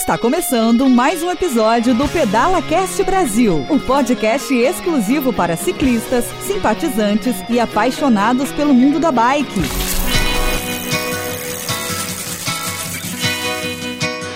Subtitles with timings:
[0.00, 6.24] Está começando mais um episódio do Pedala Cast Brasil, o um podcast exclusivo para ciclistas,
[6.46, 9.60] simpatizantes e apaixonados pelo mundo da bike.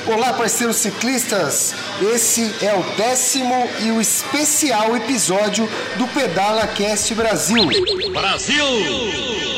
[0.07, 1.75] Olá, parceiros ciclistas!
[2.13, 7.65] Esse é o décimo e o especial episódio do Pedala Cast Brasil.
[8.13, 9.54] Brasil!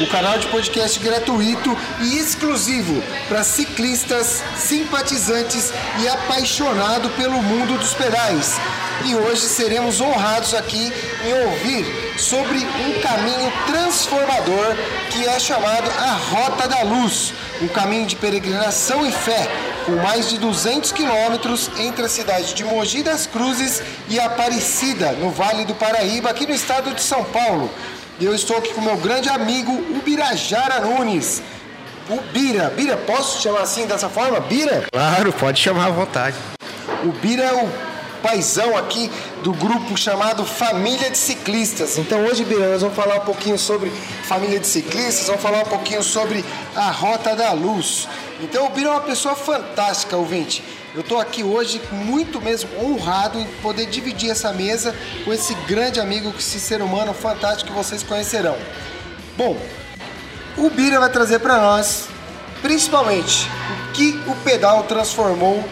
[0.00, 7.94] O canal de podcast gratuito e exclusivo para ciclistas, simpatizantes e apaixonado pelo mundo dos
[7.94, 8.56] pedais.
[9.04, 10.92] E hoje seremos honrados aqui
[11.24, 11.84] em ouvir
[12.18, 14.76] sobre um caminho transformador
[15.10, 17.32] que é chamado a Rota da Luz,
[17.62, 19.48] um caminho de peregrinação e fé,
[19.84, 25.30] com mais de 200 quilômetros entre a cidade de Mogi das Cruzes e Aparecida, no
[25.30, 27.70] Vale do Paraíba, aqui no estado de São Paulo.
[28.20, 31.42] E eu estou aqui com meu grande amigo Ubirajara Nunes.
[32.08, 32.70] O Bira.
[32.70, 34.38] Bira, posso chamar assim dessa forma?
[34.38, 34.86] Bira?
[34.92, 36.36] Claro, pode chamar à vontade.
[37.02, 37.68] O Bira é o
[38.22, 39.10] paizão aqui
[39.42, 41.98] do grupo chamado Família de Ciclistas.
[41.98, 43.90] Então hoje, Bira, nós vamos falar um pouquinho sobre
[44.28, 46.44] Família de Ciclistas, vamos falar um pouquinho sobre
[46.76, 48.06] a Rota da Luz.
[48.40, 50.62] Então o Bira é uma pessoa fantástica, ouvinte.
[50.94, 55.98] Eu estou aqui hoje muito mesmo honrado em poder dividir essa mesa com esse grande
[55.98, 58.56] amigo, com esse ser humano fantástico que vocês conhecerão.
[59.36, 59.60] Bom,
[60.56, 62.06] o Bira vai trazer para nós,
[62.62, 65.68] principalmente, o que o pedal transformou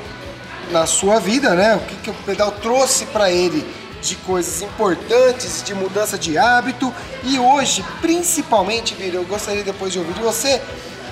[0.73, 1.77] na sua vida, né?
[1.77, 3.65] O que, que o pedal trouxe para ele
[4.01, 10.01] de coisas importantes, de mudança de hábito e hoje, principalmente, Bira, eu gostaria depois de
[10.01, 10.61] ouvir de você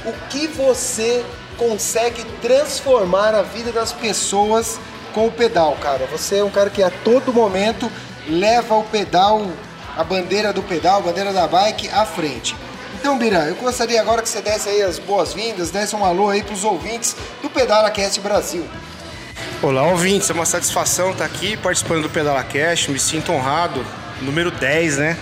[0.04, 1.24] o que você
[1.60, 4.80] consegue transformar a vida das pessoas
[5.12, 6.06] com o pedal, cara.
[6.06, 7.92] Você é um cara que a todo momento
[8.26, 9.46] leva o pedal,
[9.94, 12.56] a bandeira do pedal, a bandeira da bike à frente.
[12.98, 16.42] Então, Bira, eu gostaria agora que você desse aí as boas-vindas, desse um alô aí
[16.42, 18.66] para os ouvintes do Pedalacast Brasil.
[19.62, 23.84] Olá, ouvintes, é uma satisfação estar aqui participando do Pedalacast, me sinto honrado
[24.20, 25.16] número 10, né?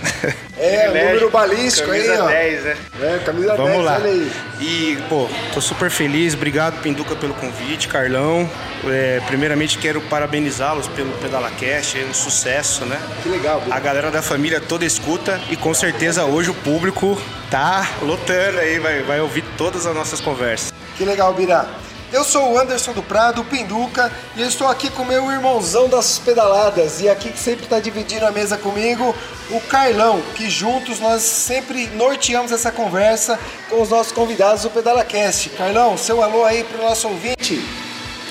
[0.57, 2.27] É, número balístico camisa aí, ó.
[2.27, 2.77] 10, né?
[3.01, 3.95] É, camisa Vamos 10, lá.
[3.95, 4.31] olha aí.
[4.59, 6.33] E, pô, tô super feliz.
[6.33, 8.49] Obrigado, Pinduca, pelo convite, Carlão.
[8.85, 12.99] É, primeiramente, quero parabenizá-los pelo PedalaCast, é um sucesso, né?
[13.23, 13.75] Que legal, Bira.
[13.75, 18.79] A galera da família toda escuta e com certeza hoje o público tá lotando aí,
[18.79, 20.73] vai, vai ouvir todas as nossas conversas.
[20.97, 21.65] Que legal, Bira.
[22.11, 27.01] Eu sou o Anderson do Prado, Pinduca, e estou aqui com meu irmãozão das pedaladas,
[27.01, 29.15] e aqui que sempre está dividindo a mesa comigo,
[29.51, 33.37] o Carlão, que juntos nós sempre norteamos essa conversa
[33.69, 35.49] com os nossos convidados do PedalaCast.
[35.51, 37.63] Carlão, seu alô aí para o nosso ouvinte.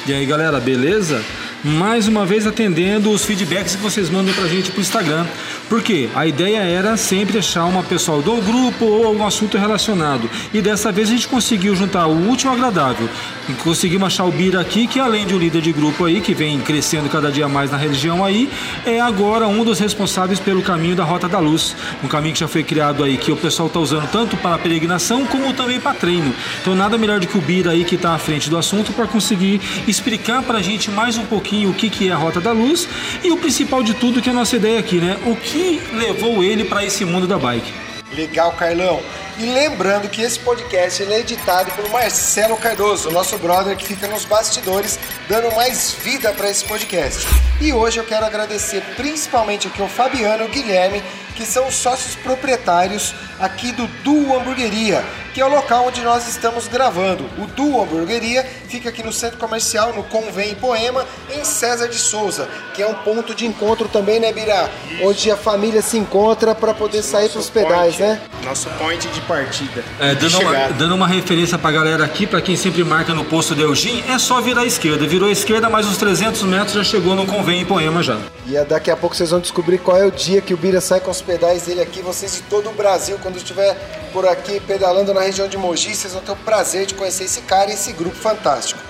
[0.06, 1.22] E aí galera, beleza?
[1.62, 5.26] Mais uma vez atendendo os feedbacks que vocês mandam pra gente pro Instagram.
[5.68, 10.30] Porque a ideia era sempre achar uma pessoa do grupo ou algum assunto relacionado.
[10.54, 13.08] E dessa vez a gente conseguiu juntar o último agradável.
[13.48, 16.34] E conseguimos achar o Bira aqui, que além de um líder de grupo aí, que
[16.34, 18.50] vem crescendo cada dia mais na religião aí,
[18.84, 21.74] é agora um dos responsáveis pelo caminho da Rota da Luz.
[22.04, 25.24] Um caminho que já foi criado aí, que o pessoal tá usando tanto para peregrinação
[25.24, 26.34] como também para treino.
[26.60, 29.06] Então nada melhor do que o Bira aí que está à frente do assunto para
[29.06, 32.86] conseguir explicar pra gente mais um pouquinho o que, que é a Rota da Luz
[33.24, 35.16] e o principal de tudo que é a nossa ideia aqui, né?
[35.24, 37.72] O que levou ele para esse mundo da bike.
[38.14, 39.00] Legal, Carlão.
[39.38, 44.24] E lembrando que esse podcast é editado pelo Marcelo Cardoso, nosso brother que fica nos
[44.24, 47.24] bastidores, dando mais vida para esse podcast.
[47.60, 51.04] E hoje eu quero agradecer principalmente aqui ao Fabiano e ao Guilherme,
[51.36, 56.26] que são os sócios proprietários aqui do Duo Hamburgueria, que é o local onde nós
[56.26, 57.30] estamos gravando.
[57.40, 62.48] O Duo Hamburgueria fica aqui no centro comercial, no Convém Poema, em César de Souza,
[62.74, 64.68] que é um ponto de encontro também, né, Birá?
[65.00, 68.20] Onde a família se encontra para poder sair para os pedais, point, né?
[68.42, 69.84] Nosso point de partida.
[70.00, 73.54] É, dando, uma, dando uma referência pra galera aqui, pra quem sempre marca no posto
[73.54, 75.06] de Eugim, é só virar à esquerda.
[75.06, 78.18] Virou à esquerda, mais uns 300 metros já chegou no Convém em Poema já.
[78.46, 81.00] E daqui a pouco vocês vão descobrir qual é o dia que o Bira sai
[81.00, 82.00] com os pedais dele aqui.
[82.00, 83.74] Vocês de todo o Brasil, quando estiver
[84.12, 87.42] por aqui pedalando na região de Mogi, vocês vão ter o prazer de conhecer esse
[87.42, 88.80] cara e esse grupo fantástico.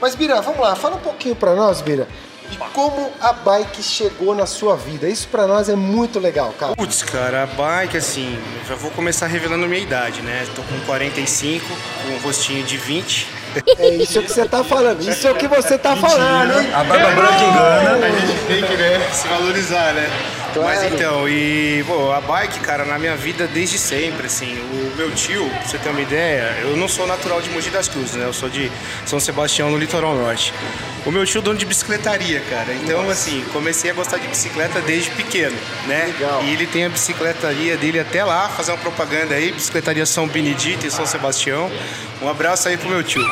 [0.00, 2.06] Mas Bira, vamos lá, fala um pouquinho pra nós, Bira,
[2.52, 5.08] de como a bike chegou na sua vida.
[5.08, 6.76] Isso pra nós é muito legal, cara.
[6.76, 8.38] Putz, cara, a bike, assim,
[8.68, 10.46] já vou começar revelando minha idade, né?
[10.54, 13.26] Tô com 45, com um rostinho de 20.
[13.78, 16.70] É isso que você tá falando, isso é o que você tá falando, hein?
[16.72, 18.06] A barba branca engana.
[18.06, 20.10] A gente tem que, né, se valorizar, né?
[20.52, 20.68] Claro.
[20.68, 25.10] Mas então, e, pô, a bike, cara, na minha vida desde sempre, assim, o meu
[25.12, 28.26] tio, pra você ter uma ideia, eu não sou natural de Mogi das Cruzes, né?
[28.26, 28.70] Eu sou de
[29.06, 30.52] São Sebastião, no litoral norte.
[31.04, 32.72] O meu tio é dono de bicicletaria, cara.
[32.74, 35.56] Então, assim, comecei a gostar de bicicleta desde pequeno,
[35.86, 36.12] né?
[36.18, 36.44] Legal.
[36.44, 40.86] E ele tem a bicicletaria dele até lá, fazer uma propaganda aí, bicicletaria São Benedito
[40.86, 41.70] em São Sebastião.
[42.20, 43.24] Um abraço aí pro meu tio.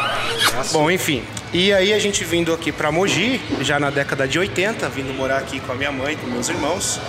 [0.72, 1.22] Bom, enfim,
[1.52, 5.38] E aí a gente vindo aqui para Mogi, já na década de 80, vindo morar
[5.38, 7.00] aqui com a minha mãe, com meus irmãos.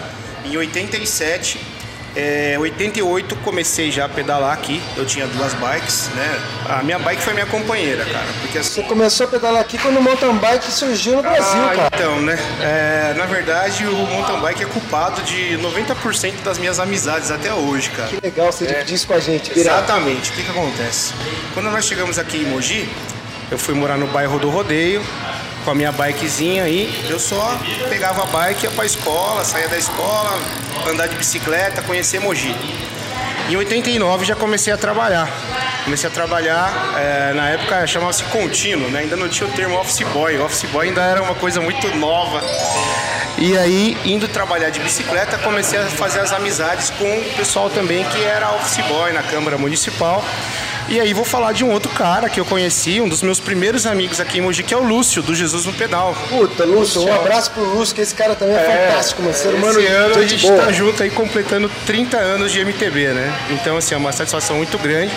[0.44, 1.60] Em 87,
[2.16, 4.82] é, 88 comecei já a pedalar aqui.
[4.98, 6.40] Eu tinha duas bikes, né?
[6.68, 8.26] A minha bike foi minha companheira, cara.
[8.42, 11.74] Porque assim, Você começou a pedalar aqui quando o mountain bike surgiu no Brasil, ah,
[11.76, 11.90] cara.
[11.94, 12.36] Então, né?
[12.62, 17.92] É, na verdade, o mountain bike é culpado de 90% das minhas amizades até hoje,
[17.92, 18.10] cara.
[18.10, 19.70] Que legal você dividir isso com a gente, Bira.
[19.70, 20.32] Exatamente.
[20.32, 21.14] O que, que acontece?
[21.54, 22.90] Quando nós chegamos aqui em Mogi,
[23.52, 25.04] eu fui morar no bairro do Rodeio
[25.66, 27.06] com a minha bikezinha aí.
[27.10, 27.60] Eu só
[27.90, 30.40] pegava a bike, ia pra escola, saía da escola,
[30.90, 32.56] andar de bicicleta, conhecer Mogi.
[33.50, 35.30] Em 89 já comecei a trabalhar.
[35.84, 39.00] Comecei a trabalhar, é, na época chamava-se contínuo, né?
[39.00, 40.40] ainda não tinha o termo office boy.
[40.40, 42.42] Office boy ainda era uma coisa muito nova.
[43.38, 48.04] E aí, indo trabalhar de bicicleta, comecei a fazer as amizades com o pessoal também
[48.06, 50.24] que era office boy na Câmara Municipal.
[50.90, 53.86] E aí vou falar de um outro cara que eu conheci, um dos meus primeiros
[53.86, 56.14] amigos aqui em Mogi, que é o Lúcio, do Jesus no Pedal.
[56.28, 59.34] Puta, Lúcio, um abraço pro Lúcio, que esse cara também é, fantástico, mano.
[59.34, 60.66] Ser humano Esse ano a gente boa.
[60.66, 63.34] tá junto aí completando 30 anos de MTB, né?
[63.52, 65.14] Então, assim, é uma satisfação muito grande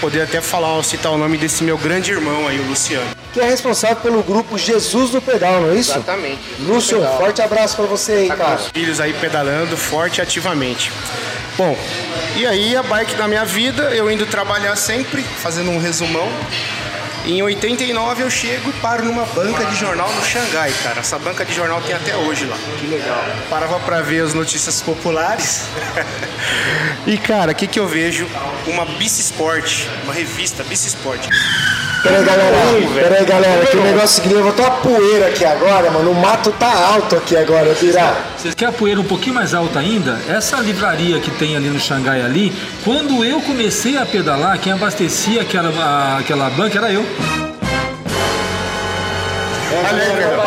[0.00, 3.04] poder até falar, citar o nome desse meu grande irmão aí, o Luciano.
[3.34, 5.92] Que é responsável pelo grupo Jesus no Pedal, não é isso?
[5.92, 6.40] Exatamente.
[6.60, 8.56] Lúcio, forte abraço pra você aí, Tá com cara.
[8.56, 10.90] os filhos aí pedalando forte e ativamente.
[11.60, 11.76] Bom,
[12.36, 16.26] e aí a bike da minha vida, eu indo trabalhar sempre, fazendo um resumão.
[17.26, 21.00] Em 89 eu chego e paro numa banca de jornal no Xangai, cara.
[21.00, 22.56] Essa banca de jornal tem até hoje lá.
[22.78, 23.22] Que legal.
[23.50, 25.66] Parava pra ver as notícias populares.
[27.06, 28.26] e cara, o que que eu vejo?
[28.66, 31.28] Uma Bici Sport, uma revista Bici Sport.
[32.02, 32.56] Pera aí, galera.
[32.94, 33.66] Pera aí, galera.
[33.66, 36.10] Que negócio eu vou uma poeira aqui agora, mano.
[36.12, 38.14] O mato tá alto aqui agora, Bira.
[38.36, 40.18] Vocês querem a poeira um pouquinho mais alta ainda?
[40.28, 42.52] Essa livraria que tem ali no Xangai ali,
[42.84, 47.04] quando eu comecei a pedalar, quem abastecia aquela, a- aquela banca era eu.
[49.88, 50.40] Olha aí, cara.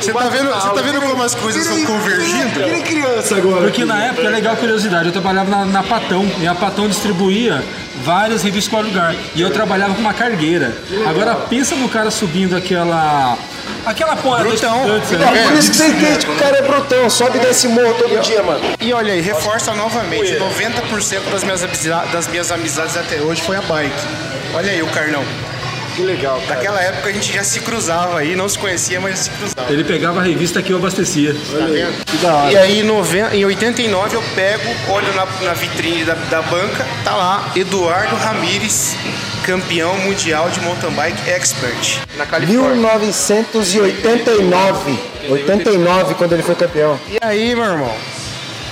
[0.00, 2.60] Você tá vendo, você tá vendo como as coisas estão convergindo?
[2.60, 3.62] Que nem criança agora.
[3.62, 7.62] Porque na época, é legal curiosidade, eu trabalhava na, na Patão, e a Patão distribuía
[8.04, 9.14] várias revistas para lugar.
[9.34, 10.76] E eu trabalhava com uma cargueira.
[11.08, 13.36] Agora pensa no cara subindo aquela.
[13.86, 14.98] aquela porra dos Brutão.
[14.98, 17.94] estudantes, É por isso que você entende que o cara é brutão, sobe desse morro
[17.94, 18.60] todo dia, mano.
[18.80, 23.56] E olha aí, reforça novamente, 90% das minhas, amizades, das minhas amizades até hoje foi
[23.56, 23.94] a bike.
[24.54, 25.22] Olha aí o Carnão.
[25.94, 26.54] Que legal, cara.
[26.56, 29.72] Naquela época a gente já se cruzava aí, não se conhecia, mas já se cruzava.
[29.72, 31.34] Ele pegava a revista que eu abastecia.
[31.34, 32.04] Tá vendo?
[32.04, 32.52] Que da hora.
[32.52, 36.86] E aí em, noven- em 89 eu pego, olho na, na vitrine da, da banca,
[37.04, 38.96] tá lá Eduardo Ramires,
[39.44, 41.98] campeão mundial de mountain bike expert.
[42.16, 44.98] Na 1989.
[45.28, 46.98] 89, quando ele foi campeão.
[47.08, 47.94] E aí, meu irmão,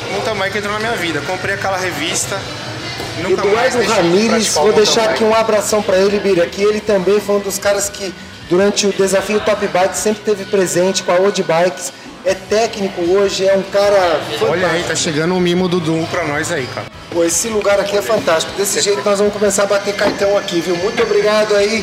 [0.09, 1.21] o mountain bike entrou na minha vida.
[1.21, 2.39] Comprei aquela revista.
[3.19, 7.41] Eduardo Ramires, vou deixar aqui um abração pra ele, Bira, que ele também foi um
[7.41, 8.15] dos caras que,
[8.49, 11.93] durante o desafio Top Bike, sempre teve presente com a Old Bikes.
[12.25, 14.21] É técnico hoje, é um cara.
[14.43, 16.87] Olha aí, tá chegando um mimo do Dum pra nós aí, cara.
[17.11, 18.53] Pô, esse lugar aqui é fantástico.
[18.59, 20.77] Desse jeito nós vamos começar a bater cartão aqui, viu?
[20.77, 21.83] Muito obrigado aí,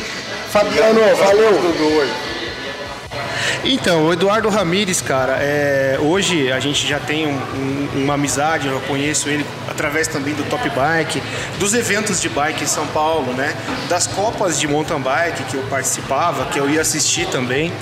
[0.52, 1.00] Fabiano.
[1.16, 2.08] Valeu.
[3.64, 8.68] Então, o Eduardo Ramires, cara, é, hoje a gente já tem um- um- uma amizade,
[8.68, 9.44] eu conheço ele
[9.78, 11.22] através também do Top Bike,
[11.60, 13.54] dos eventos de bike em São Paulo, né?
[13.88, 17.72] Das copas de mountain bike que eu participava, que eu ia assistir também.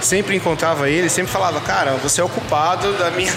[0.00, 3.32] Sempre encontrava ele, sempre falava, cara, você é o culpado da minha,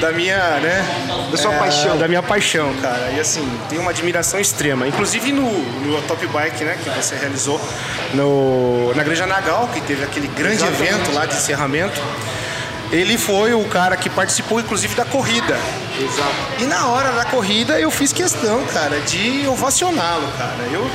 [0.00, 0.84] da minha, né?
[1.30, 1.98] Da sua é, paixão.
[1.98, 3.10] Da minha paixão, cara.
[3.14, 4.88] E assim, tenho uma admiração extrema.
[4.88, 7.60] Inclusive no, no Top Bike, né, que você realizou
[8.14, 12.00] no, na Igreja Nagal, que teve aquele grande evento lá de encerramento.
[12.92, 15.58] Ele foi o cara que participou, inclusive, da corrida.
[15.98, 16.62] Exato.
[16.62, 20.62] E na hora da corrida eu fiz questão, cara, de ovacioná-lo, cara.
[20.70, 20.86] Eu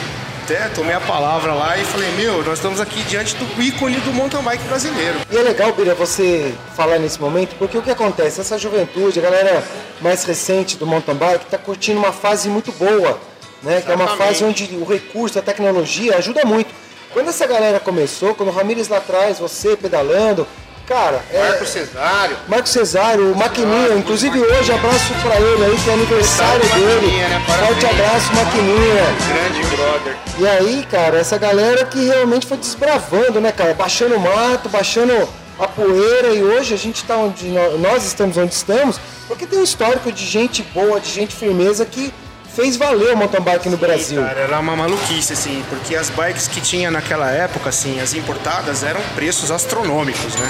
[0.44, 4.14] até tomei a palavra lá e falei, meu, nós estamos aqui diante do ícone do
[4.14, 5.20] mountain bike brasileiro.
[5.32, 8.42] E é legal, Bira, você falar nesse momento, porque o que acontece?
[8.42, 9.64] Essa juventude, a galera
[10.00, 13.20] mais recente do mountain bike, está curtindo uma fase muito boa,
[13.64, 13.82] né?
[13.82, 16.72] Que é uma fase onde o recurso, a tecnologia ajuda muito.
[17.12, 20.48] Quando essa galera começou, quando o Ramires lá atrás, você pedalando,
[20.88, 21.66] cara, é...
[21.66, 22.38] Cesário.
[22.48, 27.18] Marco Cesário, o Maquininha, inclusive hoje abraço pra ele aí, que é aniversário dele.
[27.18, 27.42] Né?
[27.46, 29.04] Forte abraço, Maquininha.
[29.28, 30.16] Grande brother.
[30.40, 33.74] E aí, cara, essa galera que realmente foi desbravando, né, cara?
[33.74, 35.28] Baixando o mato, baixando
[35.60, 39.60] a poeira e hoje a gente tá onde nó- nós estamos onde estamos, porque tem
[39.60, 42.14] um histórico de gente boa, de gente firmeza que
[42.58, 44.20] fez valer o mountain bike no Brasil.
[44.20, 48.82] Cara, era uma maluquice, assim, porque as bikes que tinha naquela época, assim, as importadas,
[48.82, 50.50] eram preços astronômicos, né?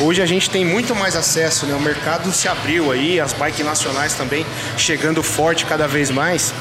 [0.00, 1.76] Hoje a gente tem muito mais acesso, né?
[1.76, 4.44] O mercado se abriu aí, as bikes nacionais também
[4.76, 6.52] chegando forte cada vez mais.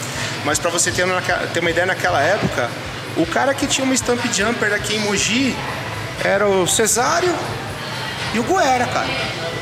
[0.46, 2.69] Mas para você ter uma, ter uma ideia, naquela época,
[3.15, 5.55] o cara que tinha uma Stamp Jumper aqui em Mogi,
[6.24, 7.34] era o Cesário
[8.31, 9.07] e o Guera, cara.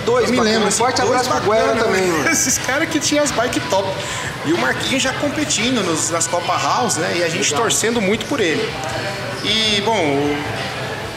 [0.05, 0.53] Dois, Eu me bacana.
[0.55, 0.67] lembro.
[0.67, 2.17] Assim, forte abraço pro Guera também, né?
[2.19, 2.29] mano.
[2.29, 3.87] Esses caras que tinham as bikes top.
[4.45, 7.15] E o Marquinhos já competindo nos- nas Copa House, né?
[7.17, 8.67] E a gente torcendo muito por ele.
[9.43, 10.35] E, bom,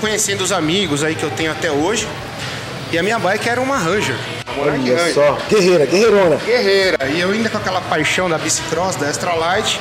[0.01, 2.09] conhecendo os amigos aí que eu tenho até hoje.
[2.91, 4.17] E a minha bike era uma Ranger.
[4.61, 5.13] Olha Ranger.
[5.15, 6.37] só, guerreira, guerreirona.
[6.37, 7.07] Guerreira.
[7.11, 9.79] E eu ainda com aquela paixão da bicicross, da Extra Light,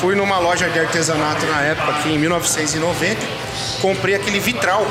[0.00, 3.20] fui numa loja de artesanato na época, aqui em 1990,
[3.80, 4.86] comprei aquele vitral.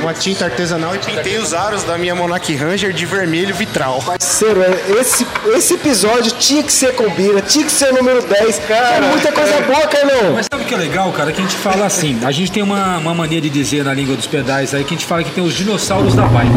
[0.00, 4.00] Uma tinta artesanal e pintei os aros da minha Monarch Ranger de vermelho vitral.
[4.02, 8.22] Parceiro, é, esse, esse episódio tinha que ser com Bira, tinha que ser o número
[8.22, 8.58] 10.
[8.60, 10.34] Cara, muita coisa boa, Carlão.
[10.34, 11.32] Mas sabe o que é legal, cara?
[11.32, 14.14] Que a gente fala assim, a gente tem uma, uma mania de dizer na língua
[14.16, 16.50] dos pedais aí que a gente fala que tem os dinossauros da bike.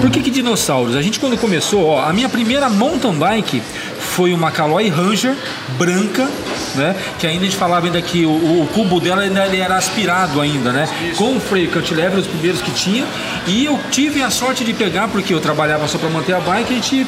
[0.00, 0.94] Por que, que dinossauros?
[0.96, 3.62] A gente quando começou, ó, a minha primeira mountain bike
[3.98, 5.34] foi uma Caloi Ranger
[5.78, 6.28] branca,
[6.74, 6.94] né?
[7.18, 10.40] Que ainda a gente falava ainda que o, o cubo dela ainda ele era aspirado
[10.40, 10.88] ainda, né?
[11.16, 13.04] Com o freio cantilever, os primeiros que tinha.
[13.46, 16.72] E eu tive a sorte de pegar, porque eu trabalhava só para manter a bike,
[16.72, 17.06] a gente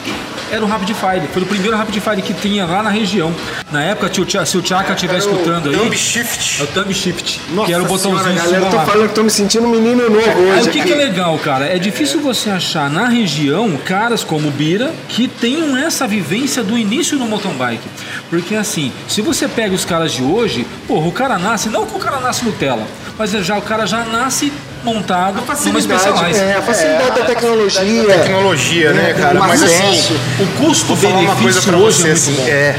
[0.50, 1.26] era o Rapid Fire.
[1.32, 3.34] Foi o primeiro Rapid Fire que tinha lá na região.
[3.72, 4.10] Na época,
[4.44, 5.76] se o Tchaka estiver escutando aí.
[5.76, 6.62] Thumb É Shift.
[6.62, 9.30] o Thumb Shift, que era o botãozinho Senhora, galera, eu tô falando que tô me
[9.30, 10.68] sentindo um menino novo Aí hoje.
[10.68, 11.66] o que, que é legal, cara?
[11.66, 16.78] É difícil você achar na região caras como o Bira que tenham essa vivência do
[16.78, 17.82] início no mountain bike.
[18.28, 21.94] Porque assim, se você pega os caras de hoje, porra, o cara nasce, não que
[21.96, 24.52] o cara nasce Nutella, mas já, o cara já nasce
[24.82, 26.42] montado numa Facilidade, Specialized.
[26.42, 28.04] é, a facilidade da tecnologia.
[28.06, 29.36] Tecnologia, né, cara?
[29.38, 29.82] o Mas acesso.
[29.84, 32.48] assim, O Vou falar uma coisa custo-benefício pra hoje você, é muito assim, bom.
[32.48, 32.76] é.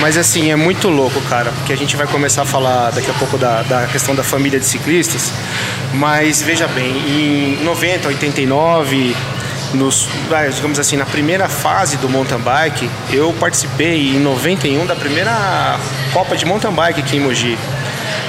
[0.00, 3.14] Mas assim, é muito louco, cara, porque a gente vai começar a falar daqui a
[3.14, 5.30] pouco da, da questão da família de ciclistas.
[5.92, 6.90] Mas veja bem,
[7.60, 9.14] em 90, 89,
[9.74, 10.08] nos,
[10.54, 15.78] digamos assim, na primeira fase do mountain bike, eu participei em 91 da primeira
[16.12, 17.58] Copa de Mountain Bike aqui em Mogi,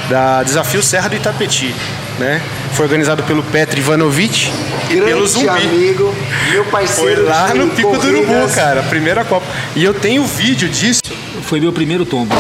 [0.10, 1.74] da Desafio Serra do Itapetí,
[2.20, 2.42] né?
[2.74, 4.52] Foi organizado pelo Petr Ivanovic
[4.90, 5.48] e pelo Zumbi.
[5.48, 6.14] amigo,
[6.52, 7.26] meu Foi parceiro.
[7.26, 8.30] lá de no Pico do corridas.
[8.30, 9.46] Urubu, cara, a primeira Copa.
[9.76, 11.02] E eu tenho vídeo disso.
[11.44, 12.36] Foi meu primeiro tombo.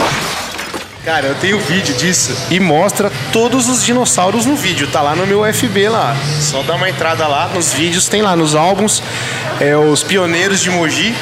[1.05, 4.87] Cara, eu tenho vídeo disso e mostra todos os dinossauros no vídeo.
[4.87, 6.15] Tá lá no meu FB lá.
[6.41, 9.03] Só dá uma entrada lá nos vídeos, tem lá nos álbuns.
[9.59, 11.13] É, os pioneiros de Mogi.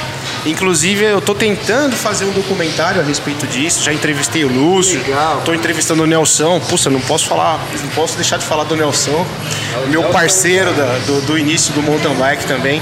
[0.46, 3.84] Inclusive, eu tô tentando fazer um documentário a respeito disso.
[3.84, 5.00] Já entrevistei o Lúcio.
[5.02, 5.42] Legal.
[5.44, 6.60] Tô entrevistando o Nelson.
[6.62, 9.26] Puxa, não posso falar, não posso deixar de falar do Nelson.
[9.88, 12.82] Meu parceiro da- do, do início do mountain bike também.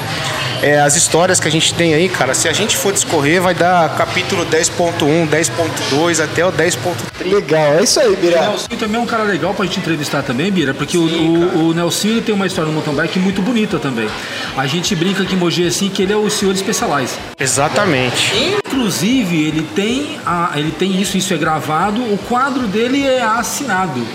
[0.61, 3.53] É, as histórias que a gente tem aí, cara, se a gente for discorrer, vai
[3.53, 7.33] dar capítulo 10.1, 10.2 até o 10.3.
[7.33, 8.41] Legal, é isso aí, O Bira.
[8.41, 11.73] Nelson também é um cara legal pra gente entrevistar também, Bira, porque o, o, o
[11.73, 14.07] Nelson ele tem uma história no mountain bike muito bonita também.
[14.55, 17.17] A gente brinca aqui em Mogi assim que ele é o senhor Specialized.
[17.39, 18.31] Exatamente.
[18.65, 24.05] Inclusive, ele tem, a, ele tem isso, isso é gravado, o quadro dele é assinado.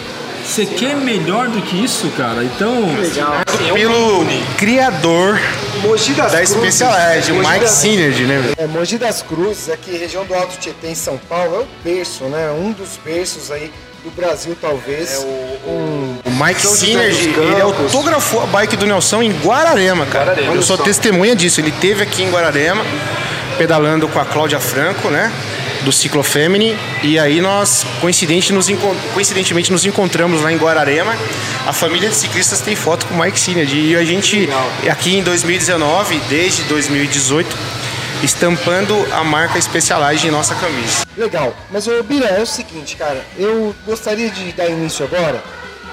[0.47, 2.43] Você quer melhor do que isso, cara?
[2.45, 2.95] Então.
[2.97, 3.35] Legal.
[3.75, 4.25] Pelo
[4.57, 5.39] criador
[5.83, 6.75] Mogi das da Cruzes.
[6.75, 8.39] Specialized, o Mike das- Synergy, né?
[8.39, 8.55] velho?
[8.57, 12.25] É, Mogi das Cruzes, aqui região do Alto Tietê, em São Paulo, é o berço,
[12.25, 12.51] né?
[12.53, 13.71] Um dos berços aí
[14.05, 15.25] do Brasil, talvez.
[15.67, 16.17] um...
[16.25, 20.35] O Mike São José Synergy, ele autografou a bike do Nelson em Guararema, cara.
[20.41, 21.61] Eu sou testemunha disso.
[21.61, 22.85] Ele teve aqui em Guararema,
[23.59, 25.31] pedalando com a Cláudia Franco, né?
[25.87, 26.77] Do Ciclo Femini.
[27.01, 28.67] E aí nós, coincidente, nos
[29.15, 31.17] coincidentemente, nos encontramos lá em Guararema.
[31.65, 33.93] A família de ciclistas tem foto com o Mike Synergy.
[33.93, 34.49] E a gente,
[34.91, 37.57] aqui em 2019, desde 2018,
[38.25, 41.05] estampando a marca Specialized em nossa camisa.
[41.17, 45.41] Legal, mas o Bira, é o seguinte, cara, eu gostaria de dar início agora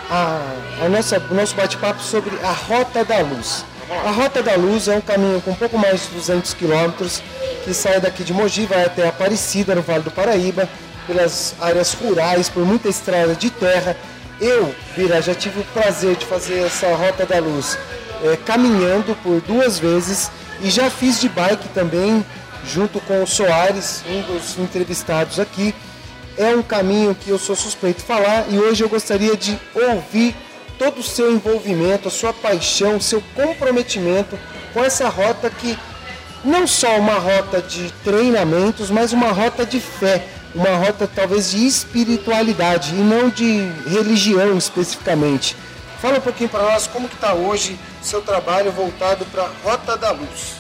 [0.09, 0.41] a,
[0.81, 3.63] a nossa, o nosso bate-papo sobre a Rota da Luz.
[4.05, 7.21] A Rota da Luz é um caminho com um pouco mais de 200 quilômetros
[7.63, 10.67] que sai daqui de Mogi, vai até Aparecida, no Vale do Paraíba,
[11.07, 13.95] pelas áreas rurais, por muita estrada de terra.
[14.41, 17.77] Eu, Bira, já tive o prazer de fazer essa Rota da Luz
[18.23, 20.29] eh, caminhando por duas vezes
[20.61, 22.25] e já fiz de bike também,
[22.65, 25.73] junto com o Soares, um dos entrevistados aqui.
[26.37, 30.35] É um caminho que eu sou suspeito falar e hoje eu gostaria de ouvir
[30.77, 34.37] todo o seu envolvimento, a sua paixão, o seu comprometimento
[34.73, 35.77] com essa rota que
[36.43, 41.65] não só uma rota de treinamentos, mas uma rota de fé, uma rota talvez de
[41.65, 45.55] espiritualidade e não de religião especificamente.
[46.01, 49.95] Fala um pouquinho para nós como que está hoje seu trabalho voltado para a Rota
[49.95, 50.57] da Luz.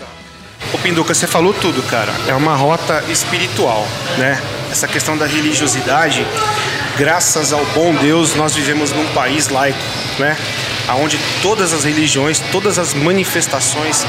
[0.73, 2.13] Ô Pinduca, você falou tudo, cara.
[2.27, 3.85] É uma rota espiritual,
[4.17, 4.41] né?
[4.71, 6.25] Essa questão da religiosidade,
[6.97, 9.79] graças ao bom Deus, nós vivemos num país laico,
[10.19, 10.37] né?
[10.99, 14.05] Onde todas as religiões, todas as manifestações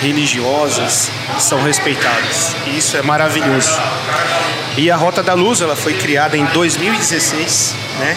[0.00, 2.56] religiosas são respeitadas.
[2.66, 3.70] E isso é maravilhoso.
[4.76, 8.16] E a Rota da Luz, ela foi criada em 2016, né?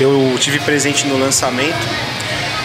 [0.00, 1.86] Eu tive presente no lançamento.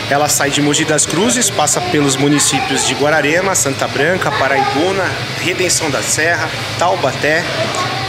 [0.09, 5.03] Ela sai de Mogi das Cruzes, passa pelos municípios de Guararema, Santa Branca, Paraibuna,
[5.41, 6.49] Redenção da Serra,
[6.79, 7.43] Taubaté,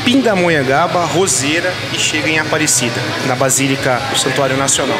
[0.04, 4.98] Pindamonhangaba, Roseira e chega em Aparecida, na Basílica do Santuário Nacional.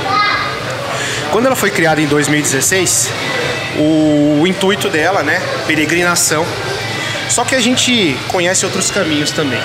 [1.31, 3.11] Quando ela foi criada em 2016,
[3.79, 6.45] o, intuito dela, né, peregrinação.
[7.29, 9.61] Só que a gente conhece outros caminhos também.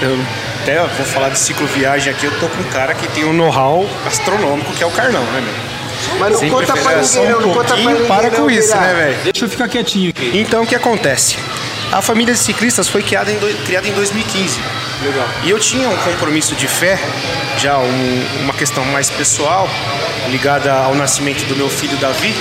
[0.00, 0.18] Eu
[0.62, 3.88] até vou falar de cicloviagem aqui, eu tô com um cara que tem um know-how
[4.06, 5.71] astronômico que é o Carnão, né, meu?
[6.18, 8.06] Mas não Sem conta pra ninguém, não, não um conta pra ninguém.
[8.06, 8.80] Para não, com isso, Birá.
[8.80, 9.18] né, velho?
[9.24, 10.30] Deixa eu ficar quietinho aqui.
[10.34, 11.36] Então o que acontece?
[11.90, 14.60] A família de ciclistas foi criada em, criada em 2015.
[15.04, 15.28] Legal.
[15.44, 16.98] E eu tinha um compromisso de fé,
[17.58, 19.68] já um- uma questão mais pessoal,
[20.30, 22.34] ligada ao nascimento do meu filho Davi,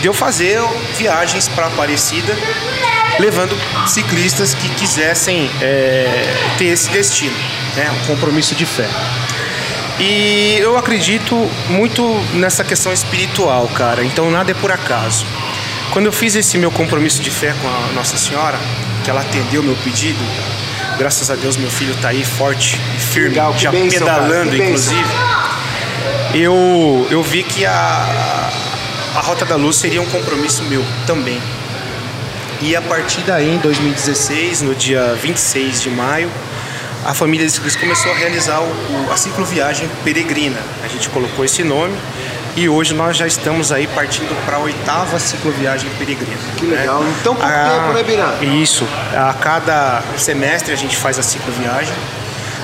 [0.00, 0.60] de eu fazer
[0.98, 2.36] viagens para Aparecida,
[3.18, 7.34] levando ciclistas que quisessem é, ter esse destino,
[7.76, 7.90] né?
[8.02, 8.86] um compromisso de fé.
[9.98, 11.36] E eu acredito
[11.68, 12.02] muito
[12.34, 14.04] nessa questão espiritual, cara.
[14.04, 15.24] Então nada é por acaso.
[15.92, 18.58] Quando eu fiz esse meu compromisso de fé com a Nossa Senhora,
[19.04, 20.18] que ela atendeu meu pedido,
[20.98, 25.04] graças a Deus meu filho tá aí forte e firme, Legal, já pedalando inclusive.
[26.34, 28.50] Eu, eu vi que a,
[29.14, 31.40] a Rota da Luz seria um compromisso meu também.
[32.60, 36.30] E a partir daí, em 2016, no dia 26 de maio,
[37.04, 40.58] a família de ciclistas começou a realizar o, a cicloviagem peregrina.
[40.82, 41.94] A gente colocou esse nome
[42.56, 46.38] e hoje nós já estamos aí partindo para a oitava cicloviagem peregrina.
[46.56, 47.00] Que legal.
[47.02, 47.10] né?
[47.10, 48.34] Em tão pouco A- tempo, né, Birá?
[48.42, 48.86] Isso.
[49.14, 51.92] A cada semestre a gente faz a cicloviagem.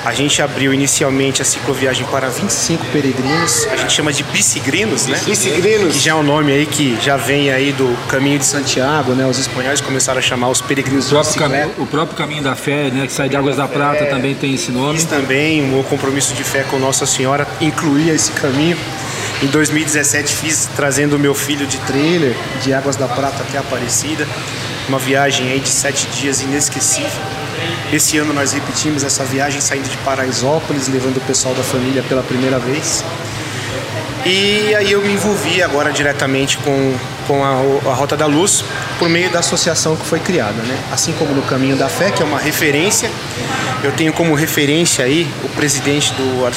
[0.05, 3.67] A gente abriu inicialmente a cicloviagem para 25 peregrinos.
[3.71, 5.21] A gente chama de bicigrinos, né?
[5.27, 5.95] Bicigrinos.
[5.95, 9.27] Que já é um nome aí que já vem aí do caminho de Santiago, né?
[9.27, 12.91] Os espanhóis começaram a chamar os peregrinos O próprio, caminho, o próprio caminho da fé,
[12.91, 14.99] né, que sai de Águas da Prata, também tem esse nome.
[14.99, 18.79] Fiz também o meu compromisso de fé com Nossa Senhora, incluía esse caminho.
[19.43, 24.27] Em 2017 fiz trazendo o meu filho de trailer de Águas da Prata até Aparecida.
[24.89, 27.40] Uma viagem aí de sete dias inesquecível.
[27.93, 32.23] Esse ano nós repetimos essa viagem saindo de Paraisópolis, levando o pessoal da família pela
[32.23, 33.05] primeira vez.
[34.25, 36.95] E aí eu me envolvi agora diretamente com,
[37.31, 37.51] com a,
[37.89, 38.65] a Rota da Luz
[38.99, 40.77] por meio da associação que foi criada, né?
[40.91, 43.09] Assim como no Caminho da Fé, que é uma referência,
[43.85, 46.49] eu tenho como referência aí o presidente da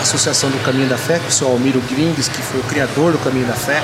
[0.00, 3.12] Associação do Caminho da Fé, que é o seu Almiro Gringues, que foi o criador
[3.12, 3.82] do Caminho da Fé.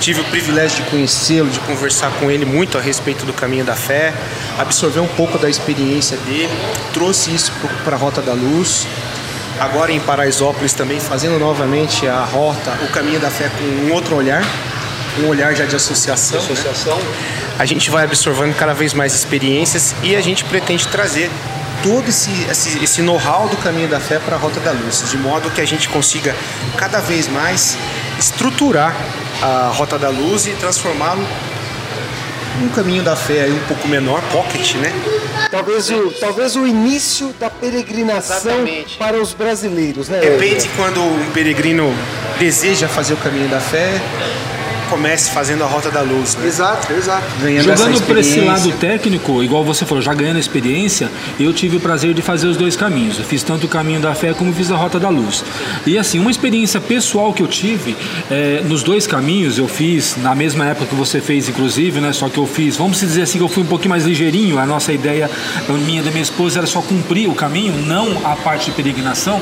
[0.00, 3.74] Tive o privilégio de conhecê-lo, de conversar com ele muito a respeito do Caminho da
[3.74, 4.14] Fé,
[4.58, 6.52] absorver um pouco da experiência dele,
[6.94, 7.52] trouxe isso
[7.84, 8.86] para a Rota da Luz,
[9.60, 14.16] agora em Paraisópolis também, fazendo novamente a rota, o caminho da fé com um outro
[14.16, 14.42] olhar,
[15.20, 16.40] um olhar já de associação.
[16.98, 17.14] né?
[17.58, 21.30] A gente vai absorvendo cada vez mais experiências e a gente pretende trazer
[21.82, 25.16] todo esse, esse, esse know-how do caminho da fé para a Rota da Luz, de
[25.16, 26.34] modo que a gente consiga
[26.76, 27.76] cada vez mais
[28.18, 28.94] estruturar
[29.42, 31.26] a Rota da Luz e transformá-lo
[32.60, 34.92] num caminho da fé aí um pouco menor, pocket, né?
[35.50, 38.96] Talvez o, talvez o início da peregrinação Exatamente.
[38.96, 40.20] para os brasileiros, né?
[40.20, 41.94] De repente, quando um peregrino
[42.38, 44.00] deseja fazer o caminho da fé,
[44.88, 46.46] comece fazendo a rota da luz, né?
[46.46, 47.26] Exato, exato.
[47.40, 51.80] Ganhando Jogando por esse lado técnico, igual você falou, já ganhando experiência, eu tive o
[51.80, 53.18] prazer de fazer os dois caminhos.
[53.18, 55.44] Eu fiz tanto o caminho da fé como fiz a rota da luz.
[55.86, 57.96] E assim, uma experiência pessoal que eu tive
[58.30, 62.12] é, nos dois caminhos, eu fiz na mesma época que você fez, inclusive, né?
[62.12, 64.58] Só que eu fiz, vamos dizer assim, que eu fui um pouquinho mais ligeirinho.
[64.58, 65.30] A nossa ideia,
[65.68, 68.72] a minha e da minha esposa, era só cumprir o caminho, não a parte de
[68.72, 69.40] peregrinação.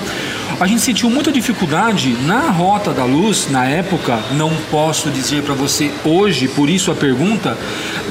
[0.60, 5.54] A gente sentiu muita dificuldade na rota da luz, na época, não posso dizer para
[5.54, 7.58] você hoje, por isso a pergunta,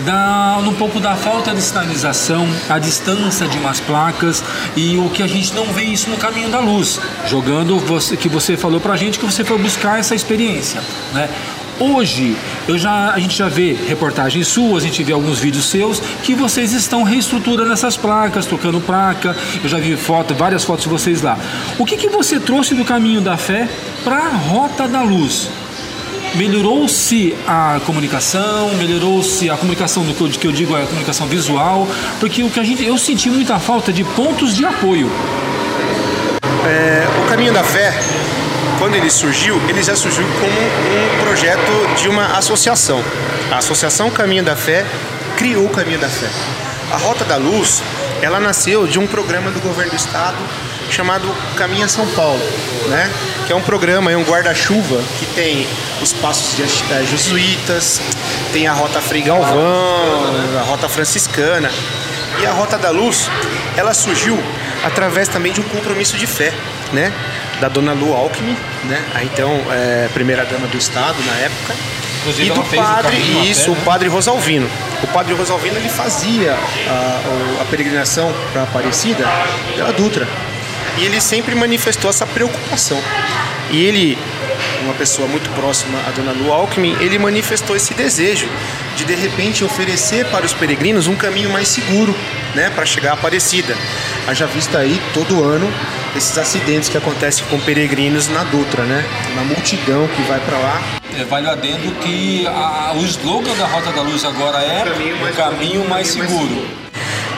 [0.06, 4.44] da, um pouco da falta de sinalização, a distância de umas placas
[4.76, 8.28] e o que a gente não vê isso no caminho da luz, jogando você que
[8.28, 10.82] você falou pra gente que você foi buscar essa experiência,
[11.14, 11.30] né?
[11.80, 16.00] Hoje, eu já, a gente já vê reportagens suas, a gente vê alguns vídeos seus
[16.00, 19.36] que vocês estão reestruturando essas placas, trocando placa.
[19.62, 21.38] Eu já vi foto, várias fotos de vocês lá.
[21.78, 23.68] O que, que você trouxe do caminho da fé
[24.04, 25.50] para a rota da luz?
[26.36, 31.88] Melhorou-se a comunicação, melhorou-se a comunicação do que eu, digo é a comunicação visual,
[32.20, 35.12] porque o que a gente eu senti muita falta de pontos de apoio.
[36.66, 37.94] É, o Caminho da Fé,
[38.84, 43.02] quando ele surgiu, ele já surgiu como um projeto de uma associação.
[43.50, 44.86] A Associação Caminho da Fé
[45.38, 46.28] criou o Caminho da Fé.
[46.92, 47.82] A Rota da Luz,
[48.22, 50.36] ela nasceu de um programa do governo do estado
[50.92, 52.42] chamado Caminha São Paulo,
[52.90, 53.10] né?
[53.48, 55.66] Que é um programa, é um guarda-chuva que tem
[56.02, 58.02] os passos de eh, jesuítas,
[58.52, 61.72] tem a Rota Frei Galvão, a Rota Franciscana.
[62.42, 63.30] E a Rota da Luz,
[63.78, 64.38] ela surgiu
[64.84, 66.54] através também de um compromisso de fé,
[66.92, 67.14] né?
[67.64, 69.02] Da dona Lu Alckmin, né?
[69.16, 71.74] A então é, primeira dama do estado na época.
[72.20, 73.82] Inclusive, e do o padre, caminho isso, até, o né?
[73.86, 74.70] padre Rosalvino.
[75.02, 79.26] O padre Rosalvino ele fazia a, o- a peregrinação para Aparecida
[79.78, 80.28] pela Dutra.
[80.98, 83.02] E ele sempre manifestou essa preocupação.
[83.72, 84.18] E ele,
[84.84, 88.48] uma pessoa muito próxima à dona Lu Alckmin, ele manifestou esse desejo
[88.98, 92.14] de de repente oferecer para os peregrinos um caminho mais seguro,
[92.56, 93.76] né, para chegar a Aparecida.
[94.28, 95.72] Haja vista aí todo ano
[96.16, 99.04] esses acidentes que acontecem com peregrinos na Dutra, né?
[99.34, 100.82] Uma multidão que vai para lá
[101.20, 104.84] É, vale o adendo que a- o slogan da Rota da Luz agora é
[105.30, 106.68] o caminho mais seguro.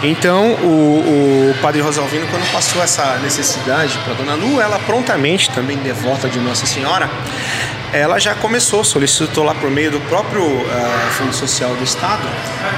[0.04, 5.78] Então, o, o padre Rosalvino, quando passou essa necessidade para Dona Lu, ela prontamente, também
[5.78, 7.10] devota de Nossa Senhora,
[7.94, 12.28] ela já começou, solicitou lá por meio do próprio ah, Fundo Social do Estado,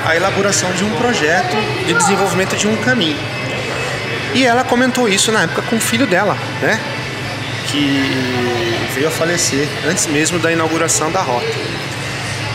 [0.06, 3.18] a elaboração de um projeto de desenvolvimento de um caminho.
[4.34, 6.80] E ela comentou isso na época com o filho dela, né?
[7.72, 11.46] Que veio a falecer antes mesmo da inauguração da rota.